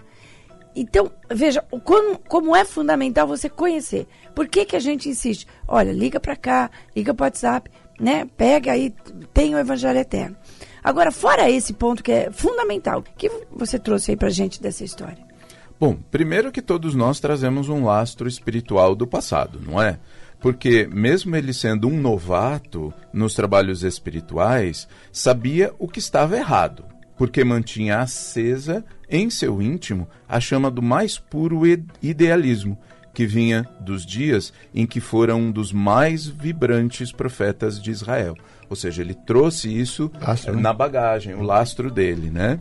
Então, 0.75 1.11
veja, 1.33 1.63
como, 1.83 2.19
como 2.27 2.55
é 2.55 2.63
fundamental 2.63 3.25
você 3.25 3.49
conhecer. 3.49 4.05
Por 4.35 4.47
que, 4.47 4.65
que 4.65 4.75
a 4.75 4.79
gente 4.79 5.09
insiste? 5.09 5.47
Olha, 5.67 5.91
liga 5.91 6.19
para 6.19 6.35
cá, 6.35 6.69
liga 6.95 7.11
para 7.11 7.23
o 7.23 7.25
WhatsApp, 7.25 7.71
né? 7.99 8.27
Pega 8.35 8.71
aí, 8.71 8.93
tem 9.33 9.55
o 9.55 9.59
Evangelho 9.59 9.99
Eterno. 9.99 10.35
Agora, 10.83 11.11
fora 11.11 11.49
esse 11.49 11.73
ponto 11.73 12.03
que 12.03 12.11
é 12.11 12.31
fundamental, 12.31 13.03
que 13.17 13.29
você 13.51 13.77
trouxe 13.77 14.11
aí 14.11 14.17
para 14.17 14.29
gente 14.29 14.61
dessa 14.61 14.83
história? 14.83 15.31
Bom, 15.79 15.97
primeiro 16.11 16.51
que 16.51 16.61
todos 16.61 16.93
nós 16.93 17.19
trazemos 17.19 17.69
um 17.69 17.85
lastro 17.85 18.27
espiritual 18.27 18.95
do 18.95 19.07
passado, 19.07 19.59
não 19.65 19.81
é? 19.81 19.99
Porque, 20.39 20.87
mesmo 20.91 21.35
ele 21.35 21.53
sendo 21.53 21.87
um 21.87 21.99
novato 21.99 22.93
nos 23.13 23.35
trabalhos 23.35 23.83
espirituais, 23.83 24.87
sabia 25.11 25.71
o 25.77 25.87
que 25.87 25.99
estava 25.99 26.35
errado, 26.35 26.83
porque 27.15 27.43
mantinha 27.43 27.99
acesa 27.99 28.83
em 29.09 29.29
seu 29.29 29.61
íntimo 29.61 30.07
a 30.27 30.39
chama 30.39 30.71
do 30.71 30.81
mais 30.81 31.19
puro 31.19 31.61
idealismo, 32.01 32.77
que 33.13 33.25
vinha 33.25 33.67
dos 33.79 34.05
dias 34.05 34.53
em 34.73 34.87
que 34.87 34.99
fora 34.99 35.35
um 35.35 35.51
dos 35.51 35.71
mais 35.71 36.25
vibrantes 36.25 37.11
profetas 37.11 37.81
de 37.81 37.91
Israel. 37.91 38.35
Ou 38.71 38.75
seja, 38.77 39.01
ele 39.01 39.13
trouxe 39.13 39.67
isso 39.67 40.09
lastro, 40.25 40.55
né? 40.55 40.61
na 40.61 40.71
bagagem, 40.71 41.35
o 41.35 41.41
lastro 41.41 41.91
dele, 41.91 42.31
né? 42.31 42.57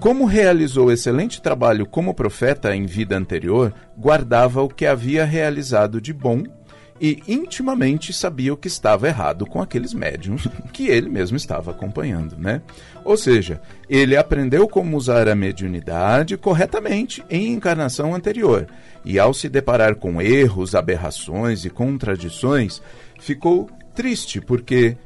Como 0.00 0.24
realizou 0.24 0.90
excelente 0.90 1.40
trabalho 1.40 1.86
como 1.86 2.12
profeta 2.12 2.74
em 2.74 2.86
vida 2.86 3.16
anterior, 3.16 3.72
guardava 3.96 4.60
o 4.62 4.68
que 4.68 4.84
havia 4.84 5.24
realizado 5.24 6.00
de 6.00 6.12
bom 6.12 6.42
e 7.00 7.22
intimamente 7.28 8.12
sabia 8.12 8.52
o 8.52 8.56
que 8.56 8.66
estava 8.66 9.06
errado 9.06 9.46
com 9.46 9.62
aqueles 9.62 9.94
médiums 9.94 10.48
que 10.72 10.88
ele 10.88 11.08
mesmo 11.08 11.36
estava 11.36 11.70
acompanhando, 11.70 12.36
né? 12.36 12.60
Ou 13.04 13.16
seja, 13.16 13.60
ele 13.88 14.16
aprendeu 14.16 14.66
como 14.66 14.96
usar 14.96 15.28
a 15.28 15.36
mediunidade 15.36 16.36
corretamente 16.36 17.24
em 17.30 17.52
encarnação 17.52 18.12
anterior 18.12 18.66
e 19.04 19.20
ao 19.20 19.32
se 19.32 19.48
deparar 19.48 19.94
com 19.94 20.20
erros, 20.20 20.74
aberrações 20.74 21.64
e 21.64 21.70
contradições, 21.70 22.82
ficou 23.20 23.70
triste 23.94 24.40
porque 24.40 24.96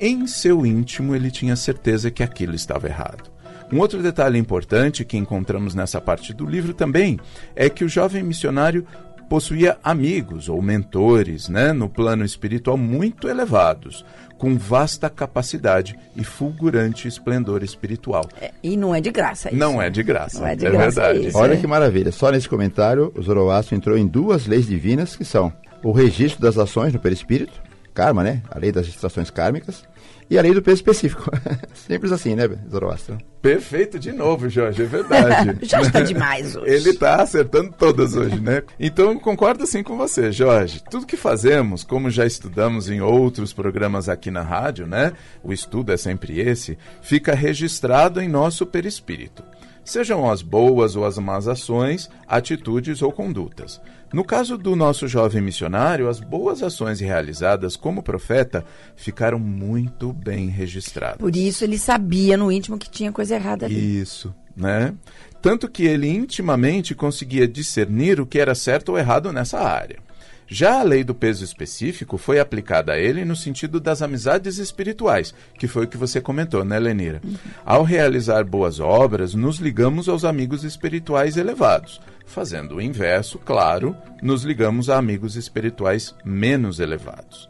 em 0.00 0.26
seu 0.26 0.64
íntimo 0.64 1.14
ele 1.14 1.30
tinha 1.30 1.56
certeza 1.56 2.10
que 2.10 2.22
aquilo 2.22 2.54
estava 2.54 2.86
errado. 2.86 3.30
Um 3.72 3.80
outro 3.80 4.02
detalhe 4.02 4.38
importante 4.38 5.04
que 5.04 5.16
encontramos 5.16 5.74
nessa 5.74 6.00
parte 6.00 6.32
do 6.32 6.46
livro 6.46 6.72
também 6.72 7.18
é 7.54 7.68
que 7.68 7.84
o 7.84 7.88
jovem 7.88 8.22
missionário 8.22 8.86
possuía 9.28 9.76
amigos 9.82 10.48
ou 10.48 10.62
mentores 10.62 11.48
né, 11.48 11.72
no 11.72 11.88
plano 11.88 12.24
espiritual 12.24 12.76
muito 12.76 13.28
elevados, 13.28 14.04
com 14.38 14.56
vasta 14.56 15.10
capacidade 15.10 15.98
e 16.14 16.22
fulgurante 16.22 17.08
esplendor 17.08 17.64
espiritual. 17.64 18.28
É, 18.40 18.52
e 18.62 18.76
não 18.76 18.94
é 18.94 19.00
de 19.00 19.10
graça 19.10 19.48
isso. 19.48 19.58
Não 19.58 19.80
é 19.80 19.90
de 19.90 20.02
graça. 20.02 20.38
Não 20.38 20.46
é 20.46 20.54
de 20.54 20.66
é 20.66 20.70
graça 20.70 21.00
verdade. 21.02 21.28
Isso, 21.28 21.38
Olha 21.38 21.54
é. 21.54 21.56
que 21.56 21.66
maravilha. 21.66 22.12
Só 22.12 22.30
nesse 22.30 22.48
comentário, 22.48 23.12
o 23.16 23.22
Zoroastro 23.22 23.74
entrou 23.74 23.96
em 23.96 24.06
duas 24.06 24.46
leis 24.46 24.66
divinas 24.66 25.16
que 25.16 25.24
são 25.24 25.52
o 25.82 25.92
registro 25.92 26.40
das 26.40 26.58
ações 26.58 26.92
no 26.92 26.98
perispírito, 26.98 27.65
karma, 27.96 28.22
né? 28.22 28.42
A 28.50 28.58
lei 28.58 28.70
das 28.70 28.84
distrações 28.84 29.30
kármicas, 29.30 29.82
e 30.28 30.38
a 30.38 30.42
lei 30.42 30.52
do 30.52 30.60
peso 30.60 30.76
específico. 30.76 31.30
Simples 31.72 32.12
assim, 32.12 32.34
né, 32.34 32.48
Zoroastro? 32.70 33.16
Perfeito 33.40 33.98
de 33.98 34.12
novo, 34.12 34.48
Jorge, 34.50 34.82
é 34.82 34.86
verdade. 34.86 35.58
Jorge 35.66 35.86
está 35.86 36.00
demais 36.02 36.54
hoje. 36.56 36.70
Ele 36.70 36.90
está 36.90 37.22
acertando 37.22 37.72
todas 37.78 38.14
hoje, 38.14 38.38
né? 38.38 38.62
Então, 38.78 39.18
concordo 39.18 39.66
sim 39.66 39.82
com 39.82 39.96
você, 39.96 40.30
Jorge. 40.30 40.82
Tudo 40.90 41.06
que 41.06 41.16
fazemos, 41.16 41.84
como 41.84 42.10
já 42.10 42.26
estudamos 42.26 42.90
em 42.90 43.00
outros 43.00 43.52
programas 43.52 44.08
aqui 44.08 44.30
na 44.30 44.42
rádio, 44.42 44.86
né? 44.86 45.12
O 45.42 45.52
estudo 45.52 45.92
é 45.92 45.96
sempre 45.96 46.38
esse, 46.40 46.76
fica 47.00 47.34
registrado 47.34 48.20
em 48.20 48.28
nosso 48.28 48.66
perispírito 48.66 49.42
sejam 49.86 50.28
as 50.28 50.42
boas 50.42 50.96
ou 50.96 51.06
as 51.06 51.16
más 51.16 51.46
ações, 51.46 52.10
atitudes 52.26 53.02
ou 53.02 53.12
condutas. 53.12 53.80
No 54.12 54.24
caso 54.24 54.56
do 54.56 54.76
nosso 54.76 55.08
jovem 55.08 55.42
missionário, 55.42 56.08
as 56.08 56.20
boas 56.20 56.62
ações 56.62 57.00
realizadas 57.00 57.76
como 57.76 58.02
profeta 58.02 58.64
ficaram 58.94 59.38
muito 59.38 60.12
bem 60.12 60.48
registradas. 60.48 61.18
Por 61.18 61.34
isso 61.34 61.64
ele 61.64 61.78
sabia 61.78 62.36
no 62.36 62.50
íntimo 62.50 62.78
que 62.78 62.88
tinha 62.88 63.10
coisa 63.10 63.34
errada 63.34 63.66
ali. 63.66 64.00
Isso, 64.00 64.34
né? 64.56 64.94
Tanto 65.42 65.68
que 65.68 65.84
ele 65.84 66.08
intimamente 66.08 66.94
conseguia 66.94 67.46
discernir 67.46 68.20
o 68.20 68.26
que 68.26 68.38
era 68.38 68.54
certo 68.54 68.90
ou 68.90 68.98
errado 68.98 69.32
nessa 69.32 69.58
área. 69.60 70.05
Já 70.48 70.80
a 70.80 70.82
lei 70.82 71.02
do 71.02 71.14
peso 71.14 71.44
específico 71.44 72.16
foi 72.16 72.38
aplicada 72.38 72.92
a 72.92 72.98
ele 72.98 73.24
no 73.24 73.34
sentido 73.34 73.80
das 73.80 74.00
amizades 74.00 74.58
espirituais, 74.58 75.34
que 75.58 75.66
foi 75.66 75.84
o 75.84 75.88
que 75.88 75.96
você 75.96 76.20
comentou, 76.20 76.64
né, 76.64 76.78
Lenira? 76.78 77.20
Uhum. 77.24 77.34
Ao 77.64 77.82
realizar 77.82 78.44
boas 78.44 78.78
obras, 78.78 79.34
nos 79.34 79.58
ligamos 79.58 80.08
aos 80.08 80.24
amigos 80.24 80.62
espirituais 80.62 81.36
elevados. 81.36 82.00
Fazendo 82.26 82.76
o 82.76 82.82
inverso, 82.82 83.38
claro, 83.38 83.96
nos 84.22 84.44
ligamos 84.44 84.88
a 84.88 84.96
amigos 84.96 85.36
espirituais 85.36 86.14
menos 86.24 86.78
elevados. 86.78 87.48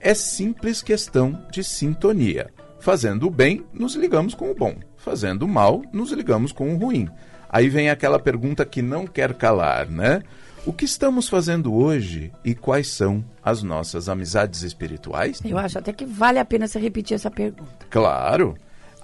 É 0.00 0.14
simples 0.14 0.80
questão 0.80 1.44
de 1.50 1.62
sintonia. 1.62 2.50
Fazendo 2.80 3.26
o 3.26 3.30
bem, 3.30 3.64
nos 3.74 3.94
ligamos 3.94 4.34
com 4.34 4.50
o 4.50 4.54
bom. 4.54 4.74
Fazendo 4.96 5.42
o 5.42 5.48
mal, 5.48 5.82
nos 5.92 6.12
ligamos 6.12 6.52
com 6.52 6.72
o 6.72 6.78
ruim. 6.78 7.08
Aí 7.48 7.68
vem 7.68 7.90
aquela 7.90 8.18
pergunta 8.18 8.64
que 8.64 8.80
não 8.80 9.06
quer 9.06 9.34
calar, 9.34 9.88
né? 9.88 10.22
O 10.68 10.72
que 10.74 10.84
estamos 10.84 11.30
fazendo 11.30 11.72
hoje 11.72 12.30
e 12.44 12.54
quais 12.54 12.88
são 12.88 13.24
as 13.42 13.62
nossas 13.62 14.06
amizades 14.06 14.60
espirituais? 14.60 15.40
Eu 15.42 15.56
acho 15.56 15.78
até 15.78 15.94
que 15.94 16.04
vale 16.04 16.38
a 16.38 16.44
pena 16.44 16.68
você 16.68 16.78
repetir 16.78 17.14
essa 17.14 17.30
pergunta. 17.30 17.86
Claro. 17.88 18.54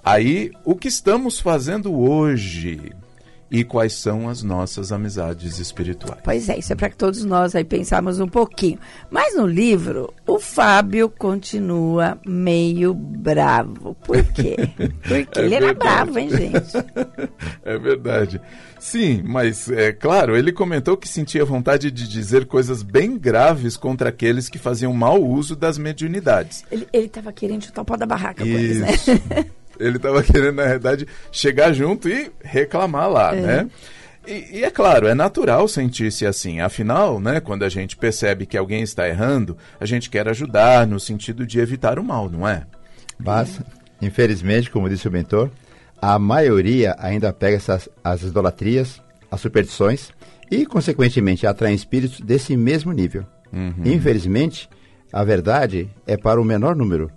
Aí, 0.03 0.51
o 0.63 0.75
que 0.75 0.87
estamos 0.87 1.39
fazendo 1.39 1.91
hoje 1.91 2.91
e 3.49 3.63
quais 3.63 3.93
são 3.93 4.27
as 4.27 4.41
nossas 4.41 4.91
amizades 4.91 5.59
espirituais. 5.59 6.19
Pois 6.23 6.49
é, 6.49 6.57
isso 6.57 6.73
é 6.73 6.75
para 6.75 6.89
que 6.89 6.97
todos 6.97 7.23
nós 7.23 7.55
aí 7.55 7.63
pensarmos 7.63 8.19
um 8.19 8.27
pouquinho. 8.27 8.79
Mas 9.09 9.35
no 9.35 9.45
livro, 9.45 10.13
o 10.25 10.39
Fábio 10.39 11.09
continua 11.09 12.17
meio 12.25 12.93
bravo. 12.93 13.95
Por 14.03 14.23
quê? 14.23 14.55
Porque 15.07 15.39
é 15.39 15.43
ele 15.43 15.49
verdade. 15.49 15.53
era 15.53 15.73
bravo, 15.73 16.19
hein, 16.19 16.29
gente? 16.29 16.73
É 17.63 17.77
verdade. 17.79 18.39
Sim, 18.79 19.23
mas 19.25 19.69
é 19.69 19.91
claro, 19.91 20.37
ele 20.37 20.51
comentou 20.51 20.95
que 20.95 21.07
sentia 21.07 21.43
vontade 21.43 21.89
de 21.89 22.07
dizer 22.07 22.45
coisas 22.45 22.83
bem 22.83 23.17
graves 23.17 23.75
contra 23.75 24.09
aqueles 24.09 24.47
que 24.47 24.59
faziam 24.59 24.93
mau 24.93 25.23
uso 25.23 25.55
das 25.55 25.77
mediunidades. 25.77 26.63
Ele 26.71 26.87
estava 26.93 27.33
querendo 27.33 27.65
chutar 27.65 27.81
o 27.81 27.85
pau 27.85 27.97
da 27.97 28.05
barraca 28.05 28.43
com 28.43 28.49
eles, 28.49 28.77
né? 28.79 29.49
Ele 29.79 29.97
estava 29.97 30.21
querendo, 30.23 30.55
na 30.55 30.65
verdade, 30.65 31.07
chegar 31.31 31.73
junto 31.73 32.09
e 32.09 32.31
reclamar 32.43 33.09
lá, 33.09 33.35
é. 33.35 33.41
né? 33.41 33.69
E, 34.27 34.59
e, 34.59 34.63
é 34.63 34.71
claro, 34.71 35.07
é 35.07 35.13
natural 35.13 35.67
sentir-se 35.67 36.25
assim. 36.25 36.59
Afinal, 36.59 37.19
né, 37.19 37.39
quando 37.39 37.63
a 37.63 37.69
gente 37.69 37.95
percebe 37.95 38.45
que 38.45 38.57
alguém 38.57 38.81
está 38.81 39.07
errando, 39.07 39.55
a 39.79 39.85
gente 39.85 40.09
quer 40.09 40.27
ajudar 40.27 40.87
no 40.87 40.99
sentido 40.99 41.45
de 41.45 41.59
evitar 41.59 41.99
o 41.99 42.03
mal, 42.03 42.29
não 42.29 42.47
é? 42.47 42.63
Mas, 43.19 43.61
infelizmente, 44.01 44.71
como 44.71 44.89
disse 44.89 45.07
o 45.07 45.11
mentor, 45.11 45.51
a 46.01 46.17
maioria 46.17 46.95
ainda 46.97 47.31
pega 47.31 47.57
essas, 47.57 47.87
as 48.03 48.23
idolatrias, 48.23 49.01
as 49.29 49.41
superstições 49.41 50.09
e, 50.51 50.65
consequentemente, 50.65 51.47
atraem 51.47 51.75
espíritos 51.75 52.19
desse 52.19 52.57
mesmo 52.57 52.91
nível. 52.91 53.25
Uhum. 53.53 53.73
Infelizmente, 53.85 54.69
a 55.11 55.23
verdade 55.23 55.89
é 56.05 56.17
para 56.17 56.41
o 56.41 56.45
menor 56.45 56.75
número. 56.75 57.09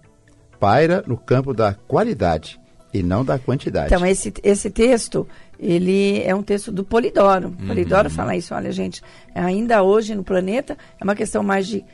Paira 0.58 1.04
no 1.06 1.16
campo 1.16 1.54
da 1.54 1.74
qualidade 1.74 2.60
e 2.92 3.02
não 3.02 3.24
da 3.24 3.38
quantidade. 3.38 3.94
Então, 3.94 4.04
esse, 4.06 4.32
esse 4.42 4.70
texto, 4.70 5.26
ele 5.58 6.22
é 6.22 6.34
um 6.34 6.42
texto 6.42 6.72
do 6.72 6.84
Polidoro. 6.84 7.48
Uhum. 7.48 7.66
Polidoro 7.66 8.08
fala 8.10 8.36
isso, 8.36 8.54
olha, 8.54 8.72
gente, 8.72 9.02
ainda 9.34 9.82
hoje 9.82 10.14
no 10.14 10.24
planeta 10.24 10.76
é 11.00 11.04
uma 11.04 11.14
questão 11.14 11.42
mais 11.42 11.66
de, 11.66 11.84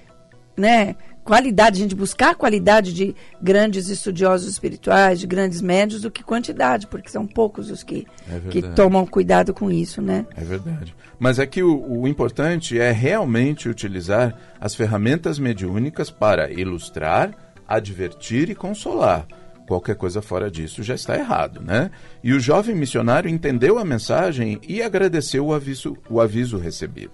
né, 0.56 0.94
qualidade, 1.24 1.78
a 1.78 1.82
gente 1.82 1.94
buscar 1.94 2.30
a 2.30 2.34
qualidade 2.34 2.92
de 2.92 3.16
grandes 3.42 3.88
estudiosos 3.88 4.48
espirituais, 4.48 5.18
de 5.18 5.26
grandes 5.26 5.60
médios, 5.62 6.02
do 6.02 6.10
que 6.10 6.22
quantidade, 6.22 6.86
porque 6.86 7.08
são 7.08 7.26
poucos 7.26 7.70
os 7.70 7.82
que, 7.82 8.06
é 8.28 8.50
que 8.50 8.62
tomam 8.62 9.06
cuidado 9.06 9.54
com 9.54 9.70
isso, 9.70 10.02
né? 10.02 10.26
É 10.36 10.44
verdade. 10.44 10.94
Mas 11.18 11.38
é 11.38 11.46
que 11.46 11.62
o, 11.62 12.00
o 12.02 12.06
importante 12.06 12.78
é 12.78 12.92
realmente 12.92 13.68
utilizar 13.68 14.36
as 14.60 14.74
ferramentas 14.74 15.38
mediúnicas 15.38 16.10
para 16.10 16.52
ilustrar, 16.52 17.30
advertir 17.68 18.50
e 18.50 18.54
consolar. 18.54 19.26
Qualquer 19.66 19.96
coisa 19.96 20.20
fora 20.20 20.50
disso 20.50 20.82
já 20.82 20.94
está 20.94 21.16
errado, 21.16 21.60
né? 21.62 21.90
E 22.22 22.32
o 22.34 22.40
jovem 22.40 22.74
missionário 22.74 23.30
entendeu 23.30 23.78
a 23.78 23.84
mensagem 23.84 24.60
e 24.68 24.82
agradeceu 24.82 25.46
o 25.46 25.54
aviso, 25.54 25.96
o 26.10 26.20
aviso 26.20 26.58
recebido. 26.58 27.12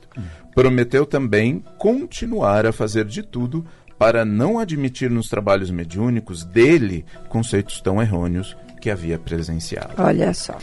Prometeu 0.52 1.06
também 1.06 1.64
continuar 1.78 2.66
a 2.66 2.72
fazer 2.72 3.04
de 3.04 3.22
tudo 3.22 3.64
para 3.96 4.24
não 4.24 4.58
admitir 4.58 5.10
nos 5.10 5.28
trabalhos 5.28 5.70
mediúnicos 5.70 6.44
dele 6.44 7.04
conceitos 7.28 7.80
tão 7.80 8.02
errôneos 8.02 8.56
que 8.80 8.90
havia 8.90 9.18
presenciado. 9.18 9.94
Olha 9.98 10.34
só. 10.34 10.58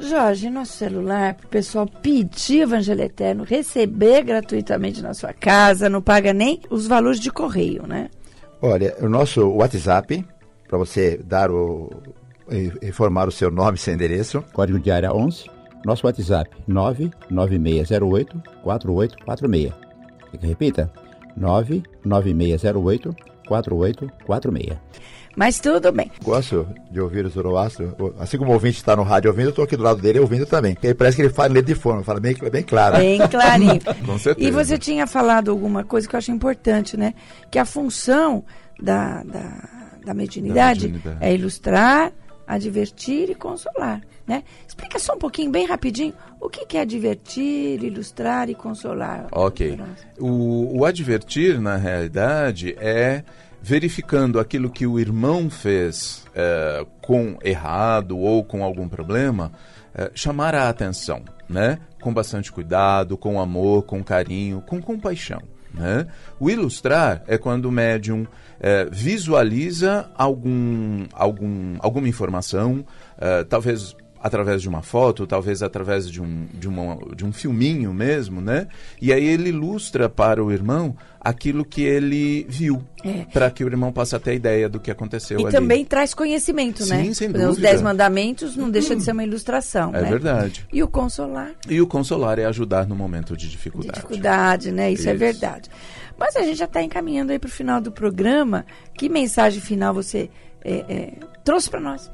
Jorge, 0.00 0.48
nosso 0.48 0.74
celular, 0.74 1.34
para 1.34 1.46
o 1.46 1.48
pessoal 1.48 1.86
pedir 1.86 2.62
Evangelho 2.62 3.02
Eterno, 3.02 3.44
receber 3.44 4.22
gratuitamente 4.22 5.02
na 5.02 5.12
sua 5.12 5.32
casa, 5.32 5.88
não 5.88 6.00
paga 6.00 6.32
nem 6.32 6.60
os 6.70 6.86
valores 6.86 7.18
de 7.18 7.32
correio, 7.32 7.84
né? 7.86 8.08
Olha, 8.60 8.96
o 9.00 9.08
nosso 9.08 9.48
WhatsApp, 9.50 10.24
para 10.66 10.78
você 10.78 11.16
dar 11.16 11.50
o. 11.50 11.90
informar 12.82 13.28
o 13.28 13.32
seu 13.32 13.50
nome 13.50 13.76
e 13.76 13.80
seu 13.80 13.94
endereço. 13.94 14.42
Código 14.52 14.80
de 14.80 14.90
área 14.90 15.12
11. 15.14 15.44
Nosso 15.84 16.06
WhatsApp 16.06 16.50
99608 16.66 18.42
4846. 18.62 19.72
Quer 20.30 20.38
que 20.38 20.46
repita? 20.46 20.92
99608 21.36 23.14
4846. 23.46 24.78
Mas 25.38 25.60
tudo 25.60 25.92
bem. 25.92 26.10
Gosto 26.20 26.66
de 26.90 27.00
ouvir 27.00 27.24
o 27.24 27.28
Zoroastro. 27.28 28.12
Assim 28.18 28.36
como 28.36 28.50
o 28.50 28.54
ouvinte 28.54 28.78
está 28.78 28.96
no 28.96 29.04
rádio 29.04 29.30
ouvindo, 29.30 29.46
eu 29.46 29.50
estou 29.50 29.64
aqui 29.64 29.76
do 29.76 29.84
lado 29.84 30.02
dele 30.02 30.18
ouvindo 30.18 30.44
também. 30.44 30.76
Ele 30.82 30.94
parece 30.94 31.14
que 31.14 31.22
ele 31.22 31.32
fala 31.32 31.50
letra 31.50 31.72
de 31.72 31.80
forma, 31.80 32.02
fala 32.02 32.18
bem, 32.18 32.34
bem 32.50 32.64
claro. 32.64 32.96
Bem 32.96 33.20
clarinho. 33.30 33.80
Com 34.04 34.18
certeza. 34.18 34.48
E 34.48 34.50
você 34.50 34.76
tinha 34.76 35.06
falado 35.06 35.52
alguma 35.52 35.84
coisa 35.84 36.08
que 36.08 36.16
eu 36.16 36.18
acho 36.18 36.32
importante, 36.32 36.96
né? 36.96 37.14
Que 37.52 37.60
a 37.60 37.64
função 37.64 38.44
da, 38.82 39.22
da, 39.22 39.68
da 40.06 40.12
mediunidade, 40.12 40.88
da 40.88 40.92
mediunidade. 40.94 41.24
é 41.24 41.32
ilustrar, 41.32 42.12
advertir 42.44 43.30
e 43.30 43.34
consolar. 43.36 44.00
Né? 44.26 44.42
Explica 44.66 44.98
só 44.98 45.14
um 45.14 45.18
pouquinho, 45.18 45.52
bem 45.52 45.66
rapidinho, 45.66 46.12
o 46.40 46.50
que, 46.50 46.66
que 46.66 46.76
é 46.76 46.80
advertir, 46.80 47.82
ilustrar 47.82 48.50
e 48.50 48.56
consolar. 48.56 49.28
Ok. 49.30 49.78
O, 50.18 50.80
o 50.80 50.84
advertir, 50.84 51.60
na 51.60 51.76
realidade, 51.76 52.74
é 52.76 53.22
verificando 53.62 54.38
aquilo 54.38 54.70
que 54.70 54.86
o 54.86 54.98
irmão 54.98 55.50
fez 55.50 56.24
é, 56.34 56.86
com 57.02 57.38
errado 57.42 58.18
ou 58.18 58.44
com 58.44 58.62
algum 58.62 58.88
problema, 58.88 59.52
é, 59.94 60.10
chamar 60.14 60.54
a 60.54 60.68
atenção, 60.68 61.22
né? 61.48 61.78
Com 62.00 62.12
bastante 62.12 62.52
cuidado, 62.52 63.16
com 63.16 63.40
amor, 63.40 63.82
com 63.82 64.02
carinho, 64.02 64.60
com 64.60 64.80
compaixão. 64.80 65.42
Né? 65.72 66.06
O 66.40 66.48
ilustrar 66.48 67.22
é 67.26 67.36
quando 67.36 67.66
o 67.66 67.72
médium 67.72 68.26
é, 68.60 68.86
visualiza 68.90 70.10
algum, 70.16 71.06
algum, 71.12 71.76
alguma 71.80 72.08
informação, 72.08 72.84
é, 73.18 73.44
talvez 73.44 73.94
através 74.20 74.62
de 74.62 74.68
uma 74.68 74.82
foto, 74.82 75.26
talvez 75.26 75.62
através 75.62 76.10
de 76.10 76.20
um, 76.20 76.46
de, 76.52 76.68
uma, 76.68 76.98
de 77.14 77.24
um 77.24 77.32
filminho 77.32 77.92
mesmo, 77.92 78.40
né? 78.40 78.66
E 79.00 79.12
aí 79.12 79.24
ele 79.24 79.50
ilustra 79.50 80.08
para 80.08 80.42
o 80.42 80.50
irmão 80.50 80.96
aquilo 81.20 81.64
que 81.64 81.82
ele 81.82 82.46
viu, 82.48 82.82
é. 83.04 83.24
para 83.32 83.50
que 83.50 83.64
o 83.64 83.68
irmão 83.68 83.92
possa 83.92 84.18
ter 84.18 84.34
ideia 84.34 84.68
do 84.68 84.80
que 84.80 84.90
aconteceu 84.90 85.38
e 85.38 85.42
ali. 85.42 85.54
E 85.54 85.58
também 85.58 85.84
traz 85.84 86.14
conhecimento, 86.14 86.84
Sim, 86.84 87.08
né? 87.08 87.14
sem 87.14 87.28
dúvida. 87.28 87.50
Os 87.50 87.58
Dez 87.58 87.82
Mandamentos 87.82 88.56
não 88.56 88.70
deixa 88.70 88.94
de 88.94 89.02
ser 89.02 89.12
uma 89.12 89.24
ilustração, 89.24 89.94
É 89.94 90.02
né? 90.02 90.08
verdade. 90.08 90.66
E 90.72 90.82
o 90.82 90.88
consolar? 90.88 91.52
E 91.68 91.80
o 91.80 91.86
consolar 91.86 92.38
é 92.38 92.44
ajudar 92.44 92.86
no 92.86 92.94
momento 92.94 93.36
de 93.36 93.48
dificuldade. 93.48 93.94
De 93.94 94.00
dificuldade, 94.00 94.72
né? 94.72 94.90
Isso, 94.90 95.08
é 95.08 95.14
Isso. 95.14 95.24
é 95.24 95.26
verdade. 95.26 95.70
Mas 96.18 96.34
a 96.34 96.42
gente 96.42 96.56
já 96.56 96.64
está 96.64 96.82
encaminhando 96.82 97.30
aí 97.30 97.38
para 97.38 97.48
o 97.48 97.50
final 97.50 97.80
do 97.80 97.92
programa. 97.92 98.66
Que 98.94 99.08
mensagem 99.08 99.60
final 99.60 99.94
você 99.94 100.28
é, 100.64 100.84
é, 100.88 101.12
trouxe 101.44 101.70
para 101.70 101.80
nós? 101.80 102.10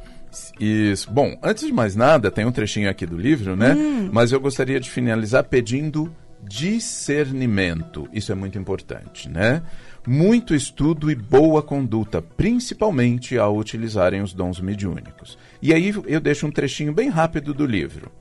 Isso. 0.59 1.11
Bom, 1.11 1.38
antes 1.42 1.66
de 1.66 1.73
mais 1.73 1.94
nada, 1.94 2.31
tem 2.31 2.44
um 2.44 2.53
trechinho 2.53 2.88
aqui 2.88 3.07
do 3.07 3.16
livro, 3.16 3.57
né? 3.57 3.75
Hum. 3.75 4.11
Mas 4.12 4.33
eu 4.33 4.40
gostaria 4.40 4.81
de 4.81 4.90
finalizar 4.90 5.44
pedindo 5.44 6.14
discernimento. 6.47 8.09
Isso 8.12 8.31
é 8.31 8.35
muito 8.35 8.59
importante, 8.59 9.29
né? 9.29 9.62
Muito 10.07 10.55
estudo 10.55 11.11
e 11.11 11.14
boa 11.14 11.62
conduta, 11.62 12.20
principalmente 12.20 13.38
ao 13.38 13.57
utilizarem 13.57 14.20
os 14.20 14.35
dons 14.35 14.61
mediúnicos. 14.61 15.38
E 15.62 15.73
aí 15.73 15.94
eu 16.07 16.20
deixo 16.20 16.47
um 16.47 16.51
trechinho 16.51 16.92
bem 16.92 17.09
rápido 17.09 17.55
do 17.55 17.64
livro. 17.64 18.12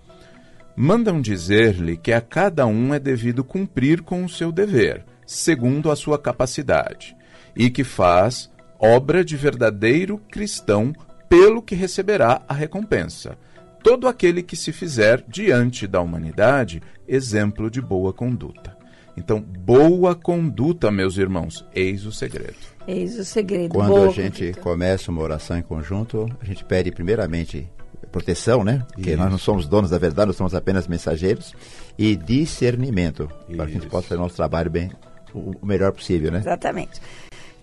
Mandam 0.75 1.21
dizer-lhe 1.21 1.97
que 1.97 2.11
a 2.11 2.21
cada 2.21 2.65
um 2.65 2.93
é 2.93 2.99
devido 2.99 3.43
cumprir 3.43 4.01
com 4.01 4.23
o 4.23 4.29
seu 4.29 4.51
dever, 4.51 5.05
segundo 5.25 5.91
a 5.91 5.95
sua 5.95 6.17
capacidade, 6.17 7.15
e 7.55 7.69
que 7.69 7.83
faz 7.83 8.49
obra 8.79 9.23
de 9.23 9.37
verdadeiro 9.37 10.17
cristão 10.31 10.93
pelo 11.33 11.63
que 11.63 11.73
receberá 11.73 12.43
a 12.47 12.53
recompensa. 12.53 13.35
Todo 13.81 14.07
aquele 14.07 14.43
que 14.43 14.55
se 14.55 14.71
fizer 14.71 15.23
diante 15.27 15.87
da 15.87 15.99
humanidade 15.99 16.79
exemplo 17.07 17.71
de 17.71 17.81
boa 17.81 18.13
conduta. 18.13 18.77
Então, 19.17 19.41
boa 19.41 20.13
conduta, 20.13 20.91
meus 20.91 21.17
irmãos, 21.17 21.65
eis 21.73 22.05
o 22.05 22.11
segredo. 22.11 22.53
Eis 22.87 23.17
o 23.17 23.25
segredo. 23.25 23.73
Quando 23.73 23.89
boa 23.89 24.09
a 24.09 24.11
gente 24.11 24.45
conduta. 24.45 24.61
começa 24.61 25.09
uma 25.09 25.23
oração 25.23 25.57
em 25.57 25.63
conjunto, 25.63 26.29
a 26.39 26.45
gente 26.45 26.63
pede 26.63 26.91
primeiramente 26.91 27.67
proteção, 28.11 28.63
né? 28.63 28.85
Porque 28.93 29.09
Isso. 29.09 29.19
nós 29.19 29.31
não 29.31 29.39
somos 29.39 29.67
donos 29.67 29.89
da 29.89 29.97
verdade, 29.97 30.27
nós 30.27 30.35
somos 30.35 30.53
apenas 30.53 30.87
mensageiros 30.87 31.55
e 31.97 32.15
discernimento 32.15 33.27
Isso. 33.47 33.57
para 33.57 33.65
que 33.65 33.71
a 33.71 33.73
gente 33.79 33.87
possa 33.87 34.09
fazer 34.09 34.19
o 34.19 34.23
nosso 34.23 34.35
trabalho 34.35 34.69
bem 34.69 34.91
o 35.33 35.65
melhor 35.65 35.91
possível, 35.91 36.31
né? 36.31 36.39
Exatamente. 36.39 37.01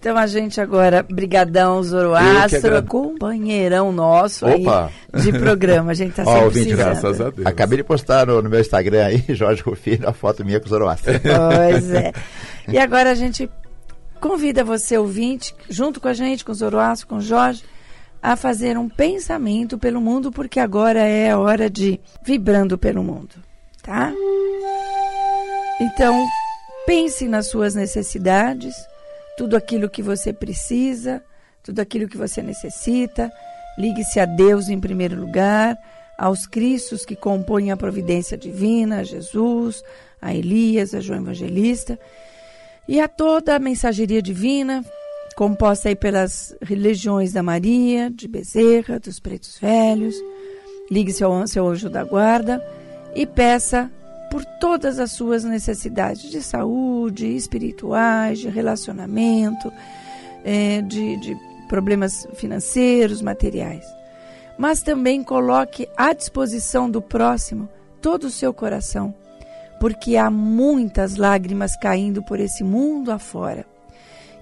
Então 0.01 0.17
a 0.17 0.27
gente 0.27 0.59
agora, 0.59 1.03
brigadão 1.03 1.83
Zoroastro, 1.83 2.83
companheirão 2.85 3.93
nosso 3.93 4.47
Opa. 4.47 4.91
aí 5.13 5.21
de 5.21 5.31
programa. 5.31 5.91
A 5.91 5.95
gente 5.95 6.15
tá 6.15 6.25
sempre 6.25 6.41
ouvinte, 6.43 6.75
graças 6.75 7.21
a 7.21 7.29
Deus. 7.29 7.47
Acabei 7.47 7.77
de 7.77 7.85
postar 7.85 8.27
no, 8.27 8.41
no 8.41 8.49
meu 8.49 8.61
Instagram 8.61 9.05
aí, 9.05 9.23
Jorge 9.37 9.61
Rufino, 9.63 10.09
a 10.09 10.15
foto 10.15 10.43
minha 10.43 10.59
com 10.59 10.65
o 10.65 10.69
Zoroastro. 10.71 11.21
Pois 11.21 11.91
é. 11.91 12.13
E 12.69 12.79
agora 12.79 13.11
a 13.11 13.15
gente 13.15 13.51
convida 14.21 14.63
você, 14.63 14.97
ouvinte, 14.97 15.55
junto 15.69 16.01
com 16.01 16.09
a 16.09 16.15
gente, 16.15 16.45
com 16.45 16.53
o 16.53 16.55
Zoroastro, 16.55 17.09
com 17.09 17.17
o 17.17 17.21
Jorge, 17.21 17.63
a 18.23 18.37
fazer 18.37 18.79
um 18.79 18.89
pensamento 18.89 19.77
pelo 19.77 20.01
mundo, 20.01 20.31
porque 20.31 20.61
agora 20.61 21.01
é 21.01 21.31
a 21.31 21.39
hora 21.39 21.69
de 21.69 22.01
vibrando 22.23 22.79
pelo 22.79 23.03
mundo, 23.03 23.35
tá? 23.83 24.13
Então, 25.81 26.25
pense 26.87 27.27
nas 27.27 27.49
suas 27.49 27.75
necessidades, 27.75 28.75
tudo 29.37 29.57
aquilo 29.57 29.88
que 29.88 30.03
você 30.03 30.33
precisa, 30.33 31.23
tudo 31.62 31.81
aquilo 31.81 32.09
que 32.09 32.16
você 32.16 32.43
necessita. 32.43 33.31
Ligue-se 33.79 34.21
a 34.21 34.25
Deus 34.25 34.69
em 34.69 34.81
primeiro 34.81 35.19
lugar, 35.19 35.77
aos 36.19 36.47
Cristos 36.47 37.05
que 37.05 37.16
compõem 37.16 37.71
a 37.71 37.77
providência 37.77 38.37
divina, 38.37 39.01
a 39.01 39.05
Jesus, 39.05 39.83
a 40.21 40.35
Elias, 40.35 40.95
a 40.95 41.01
João 41.01 41.21
Evangelista 41.21 41.99
e 42.90 43.01
a 43.01 43.07
toda 43.07 43.55
a 43.55 43.59
mensageria 43.61 44.21
divina, 44.21 44.85
composta 45.37 45.88
aí 45.88 45.95
pelas 45.95 46.57
religiões 46.61 47.33
da 47.33 47.43
Maria, 47.43 48.11
de 48.11 48.27
Bezerra, 48.27 48.99
dos 48.99 49.21
Pretos 49.21 49.59
Velhos. 49.59 50.16
Ligue-se 50.90 51.23
ao 51.23 51.47
seu 51.47 51.69
anjo 51.69 51.88
da 51.88 52.03
guarda 52.03 52.61
e 53.14 53.25
peça 53.25 53.90
por 54.31 54.45
todas 54.45 55.01
as 55.01 55.11
suas 55.11 55.43
necessidades 55.43 56.31
de 56.31 56.40
saúde, 56.40 57.27
espirituais, 57.27 58.38
de 58.38 58.49
relacionamento, 58.49 59.73
é, 60.45 60.81
de, 60.83 61.16
de 61.16 61.37
problemas 61.69 62.27
financeiros, 62.35 63.21
materiais. 63.21 63.85
Mas 64.57 64.83
também 64.83 65.25
coloque 65.25 65.88
à 65.97 66.12
disposição 66.12 66.88
do 66.88 67.03
próximo 67.03 67.69
todo 68.01 68.25
o 68.25 68.31
seu 68.31 68.55
coração, 68.55 69.14
porque 69.81 70.16
há 70.16 70.31
muitas 70.31 71.16
lágrimas 71.16 71.77
caindo 71.77 72.23
por 72.23 72.38
esse 72.38 72.62
mundo 72.62 73.11
afora. 73.11 73.66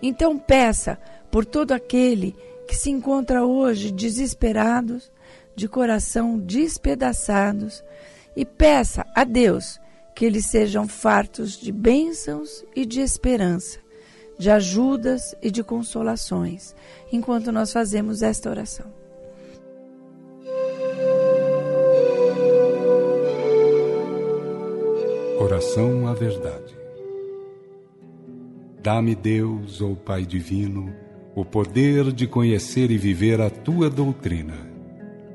Então 0.02 0.38
peça 0.38 0.98
por 1.30 1.44
todo 1.44 1.72
aquele 1.72 2.36
que 2.66 2.76
se 2.76 2.90
encontra 2.90 3.44
hoje 3.44 3.90
desesperados, 3.90 5.10
de 5.56 5.66
coração 5.66 6.38
despedaçados, 6.38 7.82
e 8.38 8.44
peça 8.44 9.04
a 9.16 9.24
Deus 9.24 9.80
que 10.14 10.24
eles 10.24 10.46
sejam 10.46 10.86
fartos 10.86 11.60
de 11.60 11.72
bênçãos 11.72 12.64
e 12.74 12.86
de 12.86 13.00
esperança, 13.00 13.80
de 14.38 14.48
ajudas 14.48 15.34
e 15.42 15.50
de 15.50 15.64
consolações, 15.64 16.72
enquanto 17.10 17.50
nós 17.50 17.72
fazemos 17.72 18.22
esta 18.22 18.48
oração. 18.48 18.86
Oração 25.40 26.06
à 26.06 26.14
Verdade. 26.14 26.78
Dá-me, 28.80 29.16
Deus, 29.16 29.80
ou 29.80 29.94
oh 29.94 29.96
Pai 29.96 30.24
Divino, 30.24 30.94
o 31.34 31.44
poder 31.44 32.12
de 32.12 32.28
conhecer 32.28 32.92
e 32.92 32.96
viver 32.96 33.40
a 33.40 33.50
tua 33.50 33.90
doutrina. 33.90 34.54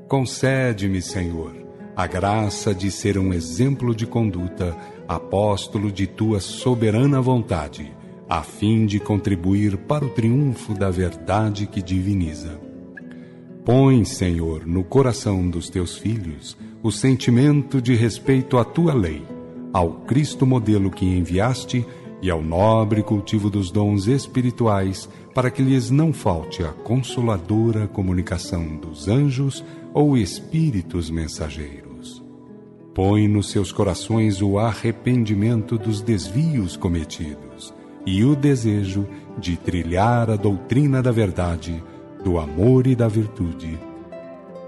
Concede-me, 0.08 1.02
Senhor, 1.02 1.62
a 1.96 2.08
graça 2.08 2.74
de 2.74 2.90
ser 2.90 3.18
um 3.18 3.34
exemplo 3.34 3.96
de 3.96 4.08
conduta, 4.08 4.76
apóstolo 5.08 5.92
de 5.92 6.08
tua 6.08 6.40
soberana 6.40 7.22
vontade, 7.22 7.94
a 8.28 8.42
fim 8.42 8.86
de 8.86 9.00
contribuir 9.00 9.78
para 9.78 10.04
o 10.04 10.10
triunfo 10.10 10.74
da 10.74 10.90
verdade 10.90 11.68
que 11.68 11.82
diviniza. 11.82 12.60
Põe, 13.64 14.04
Senhor, 14.04 14.66
no 14.66 14.84
coração 14.84 15.48
dos 15.48 15.70
teus 15.70 15.98
filhos 15.98 16.58
o 16.82 16.92
sentimento 16.92 17.82
de 17.82 17.96
respeito 17.96 18.58
à 18.58 18.66
tua 18.66 18.94
lei, 18.94 19.24
ao 19.72 20.02
Cristo 20.02 20.46
modelo 20.46 20.92
que 20.92 21.06
enviaste 21.06 21.86
e 22.24 22.32
ao 22.32 22.42
nobre 22.42 23.04
cultivo 23.04 23.50
dos 23.50 23.70
dons 23.70 24.08
espirituais, 24.08 25.10
para 25.36 25.52
que 25.52 25.62
lhes 25.62 25.90
não 25.92 26.14
falte 26.14 26.64
a 26.64 26.70
consoladora 26.70 27.86
comunicação 27.86 28.78
dos 28.78 29.10
anjos 29.10 29.62
ou 29.94 30.18
espíritos 30.18 31.10
mensageiros. 31.10 32.24
Põe 32.96 33.28
nos 33.28 33.50
seus 33.50 33.74
corações 33.74 34.42
o 34.42 34.58
arrependimento 34.58 35.78
dos 35.78 36.02
desvios 36.02 36.78
cometidos 36.78 37.74
e 38.06 38.24
o 38.24 38.38
desejo 38.38 39.06
de 39.38 39.58
trilhar 39.58 40.30
a 40.30 40.38
doutrina 40.38 41.04
da 41.04 41.12
verdade, 41.12 41.84
do 42.24 42.40
amor 42.40 42.88
e 42.88 42.96
da 42.96 43.10
virtude. 43.10 43.78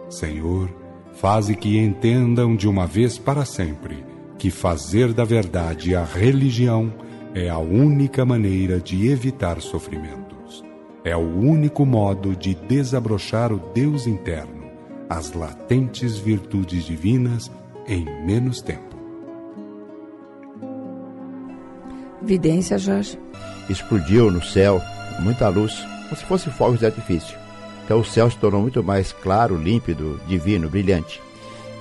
Senhor, 0.09 0.69
faze 1.13 1.55
que 1.55 1.77
entendam 1.77 2.53
de 2.53 2.67
uma 2.67 2.85
vez 2.85 3.17
para 3.17 3.45
sempre 3.45 4.03
que 4.37 4.51
fazer 4.51 5.13
da 5.13 5.23
verdade 5.23 5.95
a 5.95 6.03
religião 6.03 7.04
é 7.35 7.49
a 7.49 7.57
única 7.57 8.23
maneira 8.23 8.79
de 8.79 9.09
evitar 9.09 9.59
sofrimentos. 9.59 10.63
É 11.03 11.17
o 11.17 11.37
único 11.37 11.85
modo 11.85 12.33
de 12.33 12.55
desabrochar 12.55 13.51
o 13.51 13.59
Deus 13.73 14.07
interno, 14.07 14.63
as 15.09 15.33
latentes 15.33 16.17
virtudes 16.17 16.85
divinas 16.85 17.51
em 17.85 18.05
menos 18.25 18.61
tempo. 18.61 18.95
Vidência, 22.21 22.77
Jorge. 22.77 23.19
Explodiu 23.69 24.31
no 24.31 24.41
céu 24.41 24.81
muita 25.19 25.49
luz, 25.49 25.85
como 26.05 26.15
se 26.15 26.25
fosse 26.25 26.49
fogos 26.49 26.79
de 26.79 26.85
artifício. 26.85 27.37
Então 27.83 27.99
o 27.99 28.05
céu 28.05 28.31
se 28.31 28.37
tornou 28.37 28.61
muito 28.61 28.81
mais 28.81 29.11
claro, 29.11 29.57
límpido, 29.57 30.21
divino, 30.25 30.69
brilhante. 30.69 31.21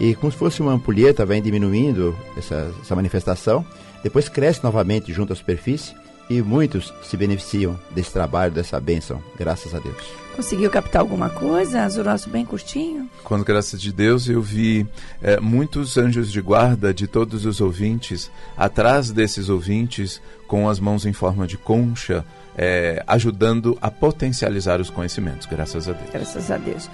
E 0.01 0.17
como 0.17 0.33
se 0.33 0.37
fosse 0.37 0.61
uma 0.61 0.73
ampulheta, 0.73 1.25
vem 1.25 1.41
diminuindo 1.41 2.15
essa, 2.37 2.75
essa 2.83 2.97
manifestação 2.97 3.65
depois 4.05 4.29
cresce 4.29 4.63
novamente 4.63 5.13
junto 5.13 5.33
à 5.33 5.37
superfície 5.37 5.97
e 6.29 6.43
muitos 6.43 6.93
se 7.03 7.17
beneficiam 7.17 7.81
desse 7.91 8.13
trabalho, 8.13 8.53
dessa 8.53 8.79
bênção, 8.79 9.21
graças 9.37 9.75
a 9.75 9.79
Deus. 9.79 9.97
Conseguiu 10.37 10.71
captar 10.71 11.01
alguma 11.01 11.31
coisa? 11.31 11.83
Azurosso 11.83 12.29
bem 12.29 12.45
curtinho? 12.45 13.09
Com 13.23 13.43
graças 13.43 13.81
de 13.81 13.91
Deus, 13.93 14.29
eu 14.29 14.43
vi 14.43 14.87
é, 15.23 15.41
muitos 15.41 15.97
anjos 15.97 16.31
de 16.31 16.43
guarda 16.43 16.93
de 16.93 17.07
todos 17.07 17.47
os 17.47 17.61
ouvintes, 17.61 18.31
atrás 18.57 19.11
desses 19.11 19.49
ouvintes, 19.49 20.21
com 20.47 20.69
as 20.69 20.79
mãos 20.79 21.07
em 21.07 21.13
forma 21.13 21.47
de 21.47 21.57
concha, 21.57 22.25
é, 22.57 23.03
ajudando 23.07 23.79
a 23.81 23.91
potencializar 23.91 24.81
os 24.81 24.91
conhecimentos, 24.91 25.47
graças 25.47 25.89
a 25.89 25.93
Deus. 25.93 26.11
Graças 26.11 26.51
a 26.51 26.59
Deus. 26.59 26.91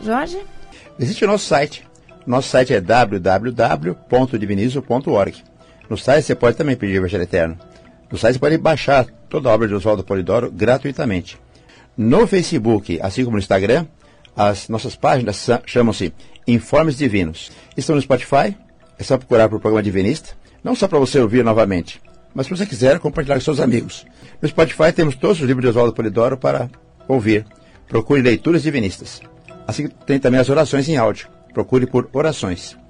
Jorge? 0.00 0.38
Existe 0.98 1.24
o 1.24 1.28
nosso 1.28 1.46
site. 1.46 1.86
Nosso 2.26 2.50
site 2.50 2.74
é 2.74 2.80
www.divinizo.org. 2.80 5.51
No 5.92 5.98
site 5.98 6.24
você 6.24 6.34
pode 6.34 6.56
também 6.56 6.74
pedir 6.74 6.94
o 6.94 6.96
Evangelho 7.00 7.24
Eterno. 7.24 7.58
No 8.10 8.16
site 8.16 8.32
você 8.32 8.38
pode 8.38 8.56
baixar 8.56 9.04
toda 9.28 9.50
a 9.50 9.52
obra 9.52 9.68
de 9.68 9.74
Oswaldo 9.74 10.02
Polidoro 10.02 10.50
gratuitamente. 10.50 11.38
No 11.94 12.26
Facebook, 12.26 12.98
assim 13.02 13.26
como 13.26 13.36
no 13.36 13.42
Instagram, 13.42 13.86
as 14.34 14.70
nossas 14.70 14.96
páginas 14.96 15.46
chamam-se 15.66 16.14
Informes 16.48 16.96
Divinos. 16.96 17.52
Estão 17.76 17.94
no 17.94 18.00
Spotify, 18.00 18.56
é 18.98 19.04
só 19.04 19.18
procurar 19.18 19.50
por 19.50 19.60
programa 19.60 19.82
Divinista, 19.82 20.30
não 20.64 20.74
só 20.74 20.88
para 20.88 20.98
você 20.98 21.20
ouvir 21.20 21.44
novamente, 21.44 22.00
mas 22.34 22.46
se 22.46 22.56
você 22.56 22.64
quiser 22.64 22.98
compartilhar 22.98 23.34
com 23.34 23.42
seus 23.42 23.60
amigos. 23.60 24.06
No 24.40 24.48
Spotify 24.48 24.94
temos 24.94 25.14
todos 25.14 25.42
os 25.42 25.46
livros 25.46 25.62
de 25.62 25.68
Oswaldo 25.68 25.92
Polidoro 25.92 26.38
para 26.38 26.70
ouvir. 27.06 27.44
Procure 27.86 28.22
leituras 28.22 28.62
divinistas. 28.62 29.20
Assim 29.68 29.88
tem 30.06 30.18
também 30.18 30.40
as 30.40 30.48
orações 30.48 30.88
em 30.88 30.96
áudio. 30.96 31.28
Procure 31.52 31.84
por 31.84 32.08
orações. 32.14 32.80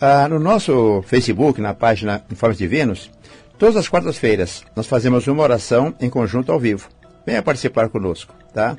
Ah, 0.00 0.28
no 0.28 0.38
nosso 0.38 1.02
Facebook, 1.02 1.60
na 1.60 1.74
página 1.74 2.22
Informes 2.30 2.56
Divinos, 2.56 3.10
todas 3.58 3.76
as 3.76 3.88
quartas-feiras 3.88 4.62
nós 4.76 4.86
fazemos 4.86 5.26
uma 5.26 5.42
oração 5.42 5.92
em 6.00 6.08
conjunto 6.08 6.52
ao 6.52 6.60
vivo. 6.60 6.88
Venha 7.26 7.42
participar 7.42 7.88
conosco, 7.88 8.32
tá? 8.54 8.76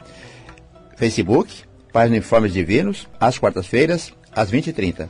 Facebook, 0.95 1.53
página 1.91 2.15
Informes 2.15 2.53
Divinos, 2.53 3.05
às 3.19 3.37
quartas-feiras, 3.37 4.13
às 4.33 4.49
20h30. 4.49 5.09